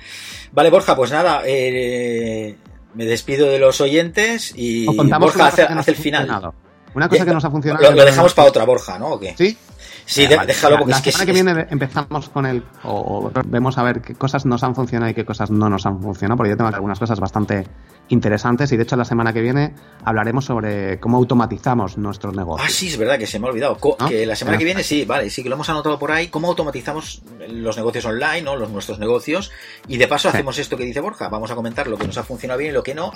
[0.53, 2.57] Vale, Borja, pues nada, eh,
[2.95, 6.55] me despido de los oyentes y Borja hace, hace el final.
[6.95, 7.91] Una cosa que nos ha funcionado.
[7.91, 9.15] Lo, lo dejamos para otra, Borja, ¿no?
[9.15, 9.35] ¿O qué?
[9.37, 9.59] Sí.
[10.07, 11.13] Sí, déjalo porque la es que...
[11.13, 12.63] semana que viene empezamos con el...
[12.85, 16.01] O, vemos a ver qué cosas nos han funcionado y qué cosas no nos han
[16.01, 17.67] funcionado, porque yo tengo algunas cosas bastante
[18.09, 19.75] interesantes y de hecho la semana que viene
[20.05, 22.69] hablaremos sobre cómo automatizamos nuestros negocios.
[22.69, 23.79] Ah, sí, es verdad que se me ha olvidado.
[24.09, 26.49] Que la semana que viene sí, vale, sí que lo hemos anotado por ahí, cómo
[26.49, 28.57] automatizamos los negocios online, ¿no?
[28.57, 29.51] Los nuestros negocios
[29.89, 32.25] y de paso hacemos esto que dice Borja, vamos a comentar lo que nos ha
[32.25, 33.11] funcionado bien y lo que no,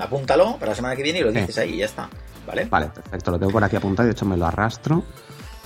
[0.00, 2.08] apúntalo para la semana que viene y lo dices ahí y ya está,
[2.46, 2.66] ¿vale?
[2.66, 5.02] Vale, perfecto, lo tengo por aquí apuntado, de hecho me lo arrastro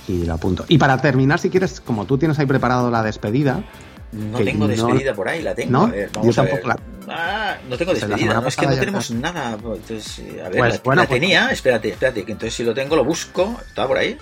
[0.07, 0.65] y lo apunto.
[0.67, 3.63] Y para terminar, si quieres, como tú tienes ahí preparado la despedida,
[4.11, 5.71] no tengo despedida por ahí, la tengo.
[5.71, 5.83] ¿No?
[5.85, 6.79] A ver, vamos Yo tampoco La...
[7.09, 9.53] Ah, no tengo despedida, no, es que no tenemos nada.
[9.53, 12.73] Entonces, a ver, pues, la, bueno, la pues- tenía, espérate, espérate, que entonces si lo
[12.73, 14.17] tengo lo busco, estaba por ahí.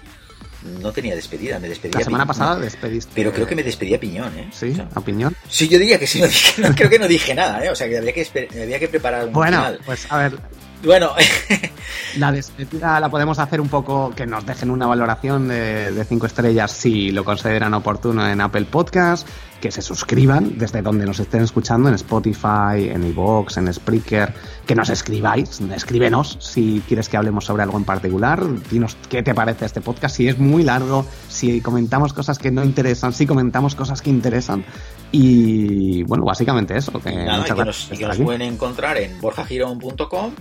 [0.82, 2.00] No tenía despedida, me despedía.
[2.00, 3.12] La semana pasada despediste.
[3.14, 4.50] Pero creo que me despedía Piñón, ¿eh?
[4.52, 5.36] Sí, a Piñón.
[5.48, 7.70] Sí, yo diría que sí, no, dije, no, creo que no dije nada, ¿eh?
[7.70, 10.40] O sea, que había que, había que preparar un Bueno, pues a ver,
[10.84, 11.12] bueno,
[12.18, 16.72] la despedida la podemos hacer un poco que nos dejen una valoración de, cinco estrellas
[16.72, 19.28] si lo consideran oportuno en Apple Podcast,
[19.60, 24.34] que se suscriban desde donde nos estén escuchando, en Spotify, en iVoox, en Spreaker,
[24.66, 29.34] que nos escribáis, escríbenos si quieres que hablemos sobre algo en particular, dinos qué te
[29.34, 33.76] parece este podcast, si es muy largo, si comentamos cosas que no interesan, si comentamos
[33.76, 34.64] cosas que interesan.
[35.12, 37.00] Y bueno, básicamente eso.
[37.00, 40.32] Que, Nada, y que nos, y que nos pueden encontrar en borjagirón.com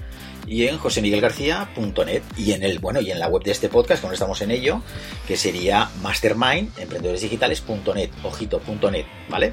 [0.47, 4.15] y en josemiguelgarcía.net y en el bueno y en la web de este podcast cuando
[4.15, 4.83] estamos en ello
[5.27, 9.53] que sería mastermind emprendedoresdigitales.net ojito.net vale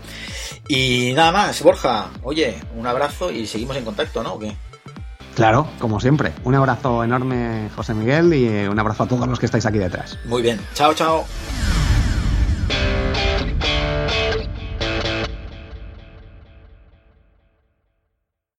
[0.68, 4.56] y nada más Borja oye un abrazo y seguimos en contacto no ¿O qué?
[5.36, 6.34] Claro, como siempre.
[6.44, 10.18] Un abrazo enorme, José Miguel, y un abrazo a todos los que estáis aquí detrás.
[10.26, 10.60] Muy bien.
[10.74, 11.26] Chao, chao.